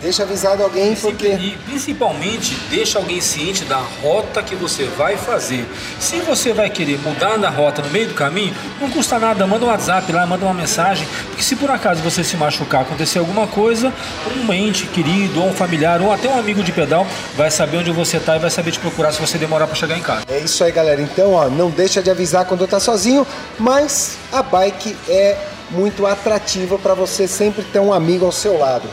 [0.00, 5.66] Deixa avisado alguém porque E principalmente deixa alguém ciente da rota que você vai fazer.
[5.98, 9.64] Se você vai querer mudar da rota no meio do caminho, não custa nada, manda
[9.64, 13.46] um WhatsApp lá, manda uma mensagem, porque se por acaso você se machucar, acontecer alguma
[13.46, 13.92] coisa,
[14.36, 17.90] um ente querido, ou um familiar, ou até um amigo de pedal vai saber onde
[17.90, 20.24] você está e vai saber te procurar se você demorar para chegar em casa.
[20.28, 21.00] É isso aí, galera.
[21.00, 23.26] Então, ó, não deixa de avisar quando tá sozinho,
[23.58, 25.36] mas a bike é
[25.70, 28.88] muito atrativa para você sempre ter um amigo ao seu lado.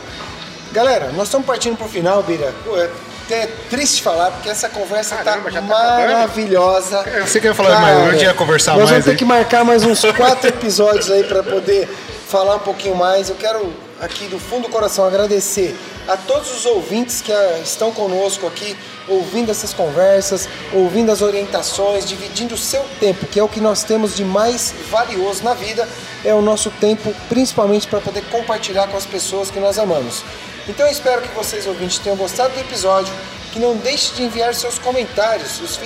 [0.72, 2.52] Galera, nós estamos partindo pro final, Bira.
[2.64, 2.88] Pô, é
[3.26, 6.12] até triste falar, porque essa conversa Caramba, tá já tá acabando?
[6.12, 7.04] maravilhosa.
[7.14, 9.24] Eu sei que eu ia falar mais, eu ia conversar nós mais, vamos ter que
[9.24, 11.86] marcar mais uns quatro episódios aí para poder
[12.28, 13.28] falar um pouquinho mais.
[13.28, 13.70] Eu quero
[14.00, 15.76] aqui do fundo do coração agradecer
[16.08, 22.06] a todos os ouvintes que ah, estão conosco aqui, ouvindo essas conversas, ouvindo as orientações,
[22.06, 25.88] dividindo o seu tempo, que é o que nós temos de mais valioso na vida,
[26.24, 30.24] é o nosso tempo, principalmente para poder compartilhar com as pessoas que nós amamos.
[30.68, 33.12] Então eu espero que vocês ouvintes tenham gostado do episódio,
[33.52, 35.76] que não deixe de enviar seus comentários, os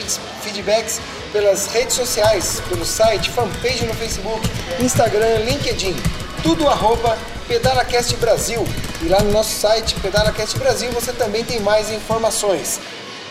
[0.42, 1.00] feedbacks
[1.32, 4.48] pelas redes sociais, pelo site, fanpage no Facebook,
[4.78, 5.96] Instagram, LinkedIn,
[6.42, 7.16] tudo arroba
[7.48, 8.66] PedalaCast Brasil.
[9.02, 12.78] E lá no nosso site, PedalaCast Brasil, você também tem mais informações.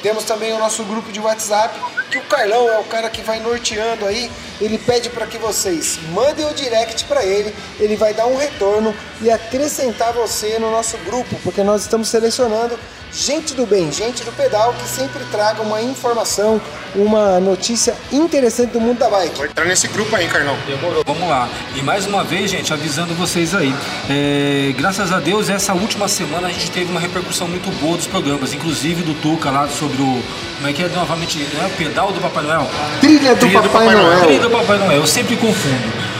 [0.02, 1.80] Temos também o nosso grupo de WhatsApp,
[2.12, 4.32] que o Carlão é o cara que vai norteando aí.
[4.60, 8.93] Ele pede para que vocês mandem o direct para ele, ele vai dar um retorno
[9.22, 12.78] e acrescentar você no nosso grupo, porque nós estamos selecionando
[13.16, 16.60] gente do bem, gente do pedal que sempre traga uma informação,
[16.93, 19.36] uma notícia interessante do mundo da bike.
[19.38, 20.58] Vou entrar nesse grupo aí, Carlão.
[20.68, 21.03] Demorou.
[21.06, 21.47] Vamos lá.
[21.76, 23.74] E mais uma vez, gente, avisando vocês aí.
[24.10, 28.08] é, graças a Deus, essa última semana a gente teve uma repercussão muito boa dos
[28.08, 30.24] programas, inclusive do Tuca lá sobre o.
[30.56, 31.47] Como é que é novamente?
[31.53, 32.68] Não é o pedal do Papai Noel?
[32.99, 34.45] Trilha do, Trilha do Papai, Papai Noel.
[34.46, 36.16] Trilha do Papai Noel, eu sempre confundo.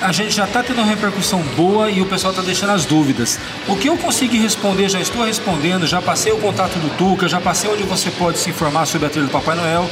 [0.00, 3.38] A gente já está tendo uma repercussão boa e o pessoal está deixando as dúvidas.
[3.68, 7.40] O que eu consegui responder, já estou respondendo, já passei o contato do Tuca, já
[7.40, 9.88] passei onde você pode se informar sobre a trilha do Papai Noel.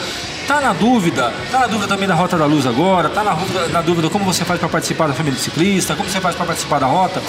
[0.48, 1.32] Tá na dúvida?
[1.50, 3.08] Tá na dúvida também da Rota da Luz agora?
[3.08, 3.36] Tá na
[3.68, 5.94] na dúvida como você faz para participar da família ciclista?
[5.94, 7.22] Como você faz para participar da rota?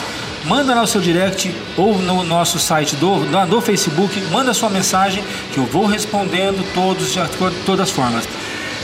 [0.45, 5.23] Manda lá o seu direct ou no nosso site do, do Facebook, manda sua mensagem
[5.53, 7.19] que eu vou respondendo todos de
[7.63, 8.27] todas as formas.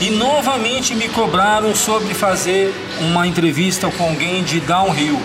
[0.00, 5.20] E novamente me cobraram sobre fazer uma entrevista com alguém de downhill.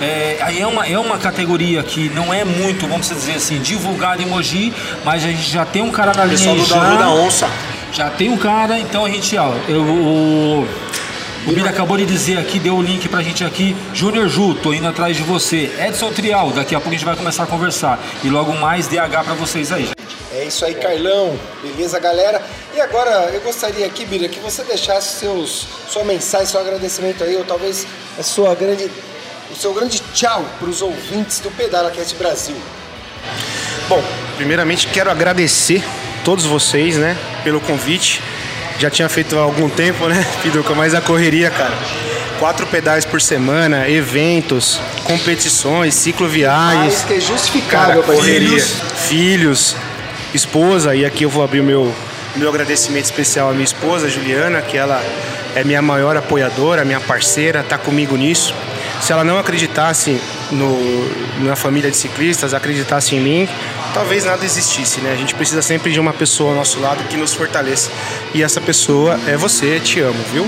[0.00, 4.22] É, aí é uma, é uma categoria que não é muito, vamos dizer assim, divulgada
[4.22, 4.72] em Mogi,
[5.04, 7.48] mas a gente já tem um cara na linha Pessoal do já, Downhill da Onça.
[7.92, 10.68] já tem um cara, então a gente, ó, eu, o,
[11.46, 14.74] o Bira acabou de dizer aqui, deu o link pra gente aqui, Júnior Ju, tô
[14.74, 17.98] indo atrás de você, Edson Trial, daqui a pouco a gente vai começar a conversar,
[18.22, 20.15] e logo mais DH pra vocês aí, gente.
[20.38, 21.38] É isso aí, Carlão.
[21.62, 22.42] Beleza, galera?
[22.74, 27.34] E agora eu gostaria aqui, Bira, que você deixasse seus, sua mensagem, seu agradecimento aí,
[27.36, 27.86] ou talvez
[28.18, 28.90] a sua grande,
[29.50, 32.56] o seu grande tchau para os ouvintes do PedalaCast Brasil.
[33.88, 34.02] Bom,
[34.36, 35.82] primeiramente quero agradecer
[36.24, 38.20] todos vocês, né, pelo convite.
[38.78, 41.72] Já tinha feito há algum tempo, né, Piduca, mas a correria, cara.
[42.38, 46.84] quatro pedais por semana, eventos, competições, cicloviagens.
[46.84, 48.92] Ah, isso que é justificável Cara, correria, gente.
[49.08, 49.74] filhos,
[50.34, 51.94] esposa, e aqui eu vou abrir o meu,
[52.36, 55.02] meu agradecimento especial à minha esposa, Juliana, que ela
[55.54, 58.54] é minha maior apoiadora, minha parceira, tá comigo nisso.
[59.00, 60.20] Se ela não acreditasse
[60.50, 63.48] no, na família de ciclistas, acreditasse em mim,
[63.94, 65.12] talvez nada existisse, né?
[65.12, 67.90] A gente precisa sempre de uma pessoa ao nosso lado que nos fortaleça.
[68.34, 70.46] E essa pessoa é você, te amo, viu?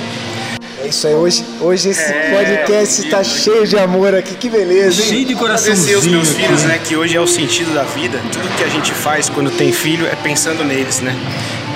[0.88, 5.02] É isso aí, hoje, hoje esse É, podcast tá cheio de amor aqui, que beleza,
[5.02, 5.08] hein?
[5.10, 6.80] Cheio de Agradecer os coraçãozinho meus filhos, né?
[6.82, 8.18] Que hoje é o sentido da vida.
[8.32, 11.14] Tudo que a gente faz quando tem filho é pensando neles, né?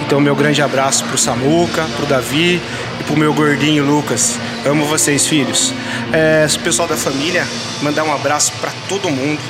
[0.00, 2.58] Então, meu grande abraço pro Samuca, pro Davi
[3.00, 4.38] e pro meu gordinho Lucas.
[4.64, 5.74] Amo vocês, filhos.
[6.10, 7.46] É, o pessoal da família,
[7.82, 9.42] mandar um abraço pra todo mundo.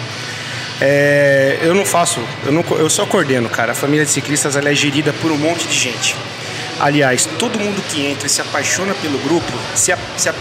[0.81, 3.71] É, eu não faço, eu, não, eu só coordeno, cara.
[3.71, 6.17] A família de ciclistas ela é gerida por um monte de gente.
[6.81, 10.35] Aliás, todo mundo que entra e se apaixona pelo grupo, se, a- se a-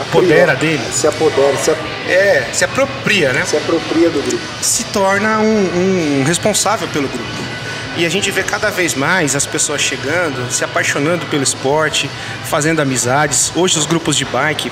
[0.00, 1.78] apodera dele, Se apodera, se, ap-
[2.08, 3.44] é, se apropria, né?
[3.46, 4.42] se apropria do grupo.
[4.60, 7.46] se torna um, um responsável pelo grupo.
[7.96, 12.10] E a gente vê cada vez mais as pessoas chegando, se apaixonando pelo esporte,
[12.44, 13.50] fazendo amizades.
[13.56, 14.70] Hoje os grupos de bike,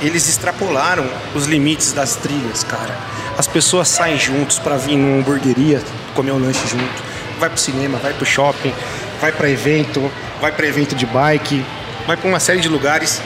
[0.00, 2.96] eles extrapolaram os limites das trilhas, cara.
[3.36, 5.82] As pessoas saem juntos para vir numa hamburgueria,
[6.14, 7.04] comer um lanche junto.
[7.38, 8.72] Vai pro cinema, vai pro shopping,
[9.20, 10.10] vai para evento,
[10.40, 11.64] vai para evento de bike,
[12.06, 13.20] vai para uma série de lugares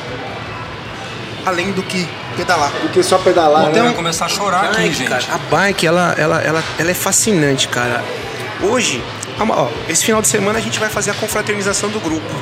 [1.45, 2.71] além do que pedalar.
[2.83, 3.89] Do que só pedalar, Então, né?
[3.89, 5.09] vai começar a chorar aqui, Bike, gente.
[5.09, 8.03] cara, a bike, ela, ela, ela, ela é fascinante, cara.
[8.63, 9.03] Hoje,
[9.39, 12.35] ó, esse final de semana a gente vai fazer a confraternização do grupo.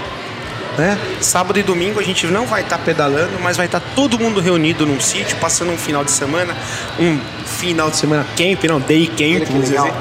[0.77, 0.97] Né?
[1.21, 4.87] Sábado e domingo a gente não vai estar pedalando, mas vai estar todo mundo reunido
[4.87, 6.57] num sítio, passando um final de semana,
[7.01, 9.87] um final de semana camp, não, day camp, vamos legal.
[9.87, 9.99] dizer,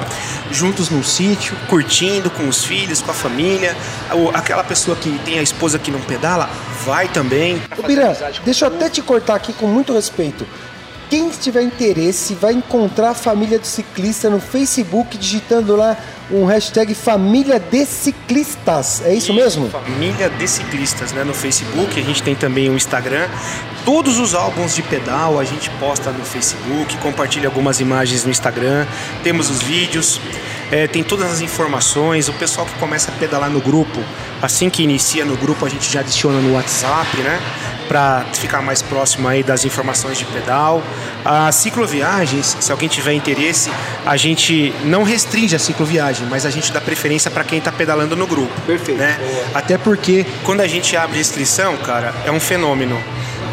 [0.50, 3.76] juntos num sítio, curtindo com os filhos, com a família.
[4.34, 6.48] Aquela pessoa que tem a esposa que não pedala,
[6.84, 7.60] vai também.
[7.76, 10.46] Ô, Bira, deixa eu até te cortar aqui com muito respeito.
[11.10, 15.96] Quem tiver interesse vai encontrar a família do ciclista no Facebook digitando lá
[16.30, 19.02] um hashtag Família de Ciclistas.
[19.04, 19.68] É isso mesmo?
[19.70, 21.24] Família de Ciclistas, né?
[21.24, 23.28] No Facebook, a gente tem também o Instagram.
[23.84, 28.86] Todos os álbuns de pedal a gente posta no Facebook, compartilha algumas imagens no Instagram.
[29.22, 30.20] Temos os vídeos,
[30.70, 32.28] é, tem todas as informações.
[32.28, 33.98] O pessoal que começa a pedalar no grupo,
[34.42, 37.40] assim que inicia no grupo, a gente já adiciona no WhatsApp, né?
[37.88, 40.82] Para ficar mais próximo aí das informações de pedal.
[41.24, 43.70] As cicloviagens, se alguém tiver interesse,
[44.04, 48.16] a gente não restringe a cicloviagem, mas a gente dá preferência para quem está pedalando
[48.16, 48.52] no grupo.
[48.62, 48.98] Perfeito.
[48.98, 49.18] Né?
[49.54, 52.98] Até porque quando a gente abre inscrição, cara, é um fenômeno.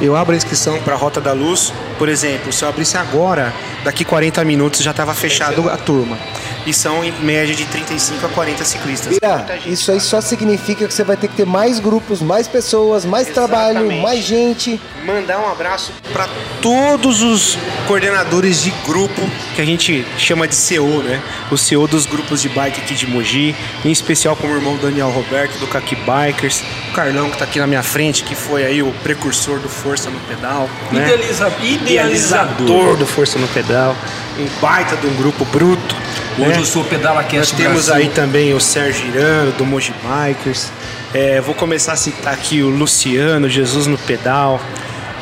[0.01, 3.53] Eu abro a inscrição para a Rota da Luz, por exemplo, se eu abrisse agora,
[3.83, 6.17] daqui 40 minutos já estava fechado a turma.
[6.65, 9.13] E são em média de 35 a 40 ciclistas.
[9.13, 9.71] Gente.
[9.71, 13.27] isso aí só significa que você vai ter que ter mais grupos, mais pessoas, mais
[13.27, 14.01] trabalho, Exatamente.
[14.01, 14.81] mais gente.
[15.05, 16.27] mandar um abraço para
[16.63, 17.55] todos os
[17.87, 19.21] coordenadores de grupo
[19.55, 21.21] que a gente chama de CO, né?
[21.51, 25.11] O CO dos grupos de bike aqui de Mogi, em especial com o irmão Daniel
[25.11, 28.81] Roberto do Kaki Bikers, o Carlão que tá aqui na minha frente, que foi aí
[28.81, 31.03] o precursor do Força no Pedal, né?
[31.05, 32.95] Idealiza- idealizador.
[32.97, 33.95] do Força no Pedal,
[34.39, 35.95] um baita de um grupo bruto.
[36.37, 36.57] Hoje né?
[36.59, 37.93] eu sou Pedala Nós Cast temos Brasil.
[37.95, 40.69] aí também o Sérgio Irano, do Moji Bikers.
[41.13, 44.59] É, vou começar a citar aqui o Luciano, Jesus no Pedal.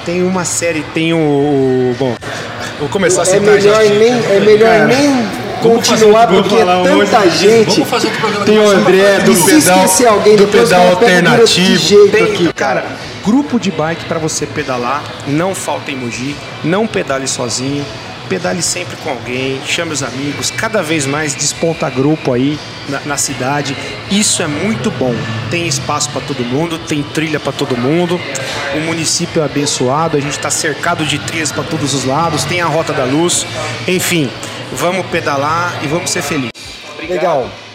[0.05, 1.17] Tem uma série, tem o.
[1.17, 2.15] o- bom,
[2.79, 3.97] vou começar a É citar melhor gente.
[3.99, 5.27] nem, é melhor Cara, nem
[5.61, 6.75] continuar porque é tanta
[7.19, 7.71] monte de- gente.
[7.75, 10.89] Vamos fazer outro programa Tem o André do se pedal, alguém, do pedal o o
[10.89, 11.77] alternativo.
[11.77, 12.53] jeito Tem, aqui.
[12.53, 12.85] cara,
[13.23, 17.85] grupo de bike para você pedalar, não falta em Mogi, não pedale sozinho,
[18.33, 22.57] pedale sempre com alguém, chame os amigos, cada vez mais desponta grupo aí
[22.89, 23.77] na, na cidade.
[24.09, 25.13] Isso é muito bom.
[25.51, 28.19] Tem espaço para todo mundo, tem trilha para todo mundo.
[28.75, 32.59] O município é abençoado, a gente está cercado de trilhas para todos os lados, tem
[32.59, 33.45] a Rota da Luz.
[33.87, 34.31] Enfim,
[34.71, 36.51] vamos pedalar e vamos ser felizes.
[37.07, 37.41] Legal.
[37.41, 37.72] Obrigado, prazer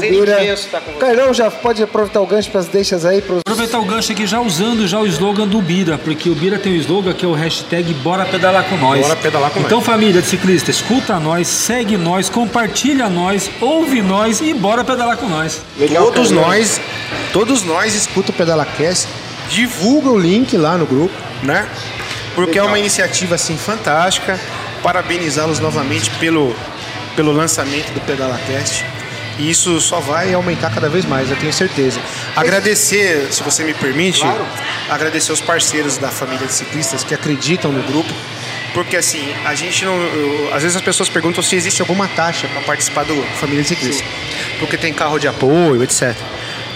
[0.00, 0.42] Bira.
[0.42, 0.98] imenso estar com você.
[0.98, 3.40] Carlão, já pode aproveitar o gancho para as deixas aí pros...
[3.40, 6.72] Aproveitar o gancho aqui já usando já o slogan do Bira, porque o Bira tem
[6.72, 9.00] o slogan que é o hashtag Bora Pedalar com Nós.
[9.00, 14.40] Bora pedalar com então, família de ciclista, escuta nós, segue nós, compartilha nós, ouve nós
[14.40, 15.62] e bora pedalar com nós.
[15.88, 16.80] todos nós,
[17.32, 19.08] todos nós escuta o PedalaCast,
[19.48, 21.68] divulga o link lá no grupo, né?
[22.34, 24.38] Porque é uma iniciativa assim fantástica.
[24.82, 26.54] Parabenizá-los novamente pelo,
[27.16, 28.84] pelo lançamento do PedalaCast.
[29.38, 31.98] E isso só vai aumentar cada vez mais, eu tenho certeza.
[32.36, 34.24] Agradecer, se você me permite,
[34.88, 38.12] agradecer os parceiros da família de ciclistas que acreditam no grupo.
[38.72, 39.94] Porque assim, a gente não.
[39.96, 43.68] eu- às vezes as pessoas perguntam se existe alguma taxa para participar do Família de
[43.68, 44.04] Ciclistas.
[44.58, 46.14] Porque tem carro de apoio, etc.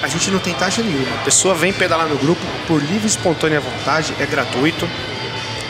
[0.03, 1.13] a gente não tem taxa nenhuma.
[1.21, 4.89] A pessoa vem pedalar no grupo por livre e espontânea vontade, é gratuito.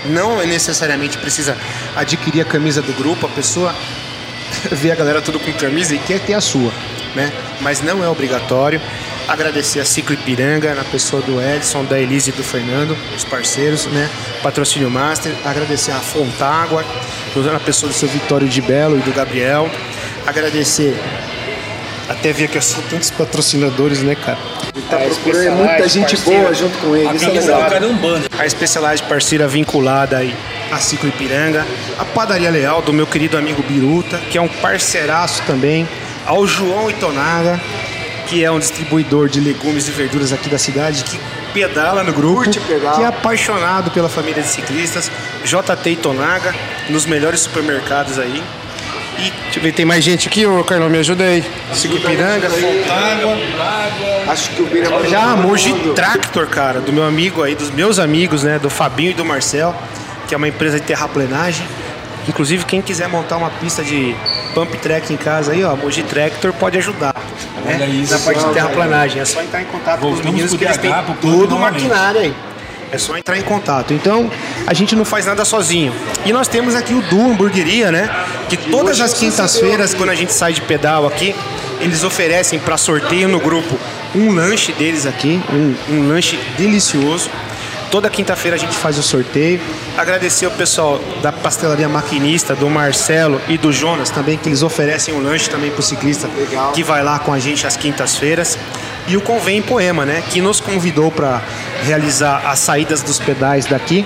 [0.07, 1.57] Não necessariamente precisa
[1.97, 3.75] adquirir a camisa do grupo, a pessoa
[4.73, 6.73] vê a galera tudo com camisa e quer ter a sua,
[7.15, 7.33] né?
[7.61, 8.81] Mas não é obrigatório.
[9.27, 13.85] Agradecer a Ciclo Ipiranga, na pessoa do Edson, da Elise e do Fernando, os parceiros,
[13.87, 14.09] né?
[14.43, 15.35] Patrocínio Master.
[15.45, 16.85] Agradecer a Fontágua,
[17.37, 19.71] na pessoa do seu Vitório de Belo e do Gabriel.
[20.27, 20.99] Agradecer
[22.09, 24.39] até ver que são tantos patrocinadores, né, cara?
[24.89, 26.43] Tá procurando muita gente parceira.
[26.43, 27.17] boa junto com ele.
[27.17, 28.29] Isso é é um banner.
[28.39, 30.35] A Specialized parceira vinculada aí
[30.71, 31.67] a Ciclo Ipiranga,
[31.99, 35.89] a Padaria Leal do meu querido amigo Biruta, que é um parceiraço também,
[36.27, 37.61] ao João Itonaga,
[38.27, 41.19] que é um distribuidor de legumes e verduras aqui da cidade, que
[41.55, 42.97] pedala no grupo, Curte pedal.
[42.97, 45.11] que é apaixonado pela família de ciclistas,
[45.45, 46.55] JT Itonaga,
[46.91, 48.43] nos melhores supermercados aí.
[49.19, 51.45] E deixa eu ver, tem mais gente aqui, ô Carlão, me ajuda aí.
[51.75, 52.49] Ciclo Ipiranga,
[54.29, 57.99] Acho que o Bira vai já, Moji Tractor, cara, do meu amigo aí, dos meus
[57.99, 58.59] amigos, né?
[58.59, 59.75] Do Fabinho e do Marcel,
[60.29, 61.67] que é uma empresa de terraplenagem.
[62.29, 64.15] Inclusive, quem quiser montar uma pista de
[64.55, 67.15] pump track em casa aí, ó, Moji Tractor pode ajudar.
[67.65, 67.75] Né?
[67.75, 68.13] Olha isso.
[68.13, 69.21] Na parte de terraplanagem.
[69.21, 72.21] É só entrar em contato com os Voltamos meninos que eles têm todo o maquinário
[72.21, 72.35] aí.
[72.91, 73.93] É só entrar em contato.
[73.93, 74.31] Então,
[74.67, 75.93] a gente não faz nada sozinho.
[76.25, 78.09] E nós temos aqui o Du Hamburgueria, né?
[78.49, 81.35] Que todas as quintas-feiras, quando a gente sai de pedal aqui,
[81.81, 83.79] eles oferecem para sorteio no grupo
[84.15, 87.31] um lanche deles aqui, um, um lanche delicioso.
[87.91, 89.61] Toda quinta-feira a gente faz o sorteio.
[89.97, 95.15] Agradecer ao pessoal da pastelaria maquinista, do Marcelo e do Jonas também, que eles oferecem
[95.15, 96.73] um lanche também pro ciclista Legal.
[96.73, 98.59] que vai lá com a gente às quintas-feiras.
[99.07, 100.23] E o Convém Poema, né?
[100.31, 101.41] Que nos convidou para
[101.83, 104.05] realizar as saídas dos pedais daqui.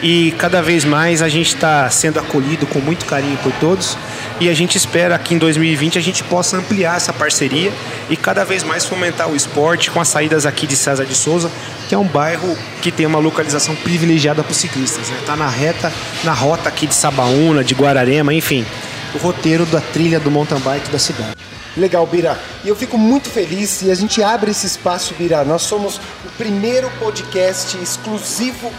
[0.00, 3.98] E cada vez mais a gente está sendo acolhido com muito carinho por todos.
[4.40, 7.72] E a gente espera que em 2020 a gente possa ampliar essa parceria
[8.08, 11.50] e cada vez mais fomentar o esporte com as saídas aqui de César de Souza,
[11.88, 15.10] que é um bairro que tem uma localização privilegiada para os ciclistas.
[15.10, 15.92] Está na reta,
[16.22, 18.64] na rota aqui de Sabaúna, de Guararema, enfim,
[19.16, 21.34] o roteiro da trilha do mountain bike da cidade.
[21.78, 22.36] Legal, Bira.
[22.64, 25.44] E eu fico muito feliz e a gente abre esse espaço, Bira.
[25.44, 28.70] Nós somos o primeiro podcast exclusivo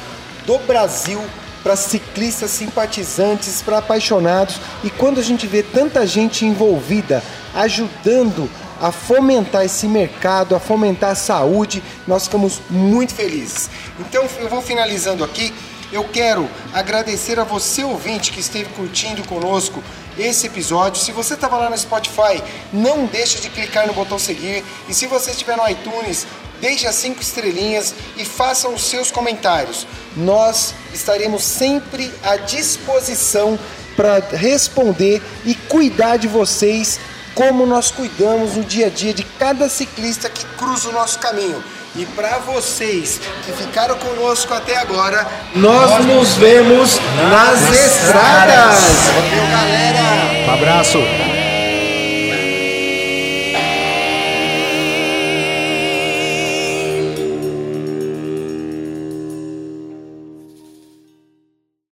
[0.46, 1.22] do Brasil
[1.64, 4.60] para ciclistas simpatizantes, para apaixonados.
[4.84, 7.24] E quando a gente vê tanta gente envolvida,
[7.56, 8.50] ajudando
[8.82, 13.70] a fomentar esse mercado, a fomentar a saúde, nós ficamos muito felizes.
[13.98, 15.54] Então eu vou finalizando aqui.
[15.92, 19.82] Eu quero agradecer a você, ouvinte, que esteve curtindo conosco
[20.20, 21.02] esse episódio.
[21.02, 22.42] Se você estava lá no Spotify,
[22.72, 24.64] não deixe de clicar no botão seguir.
[24.88, 26.28] E se você estiver no iTunes,
[26.60, 29.88] deixe as cinco estrelinhas e façam os seus comentários.
[30.16, 33.58] Nós estaremos sempre à disposição
[33.96, 37.00] para responder e cuidar de vocês
[37.36, 41.64] como nós cuidamos no dia a dia de cada ciclista que cruza o nosso caminho.
[41.96, 45.26] E para vocês que ficaram conosco até agora,
[45.56, 48.80] nós nos vemos nas estradas.
[49.16, 50.48] Valeu, galera!
[50.48, 51.39] Um abraço!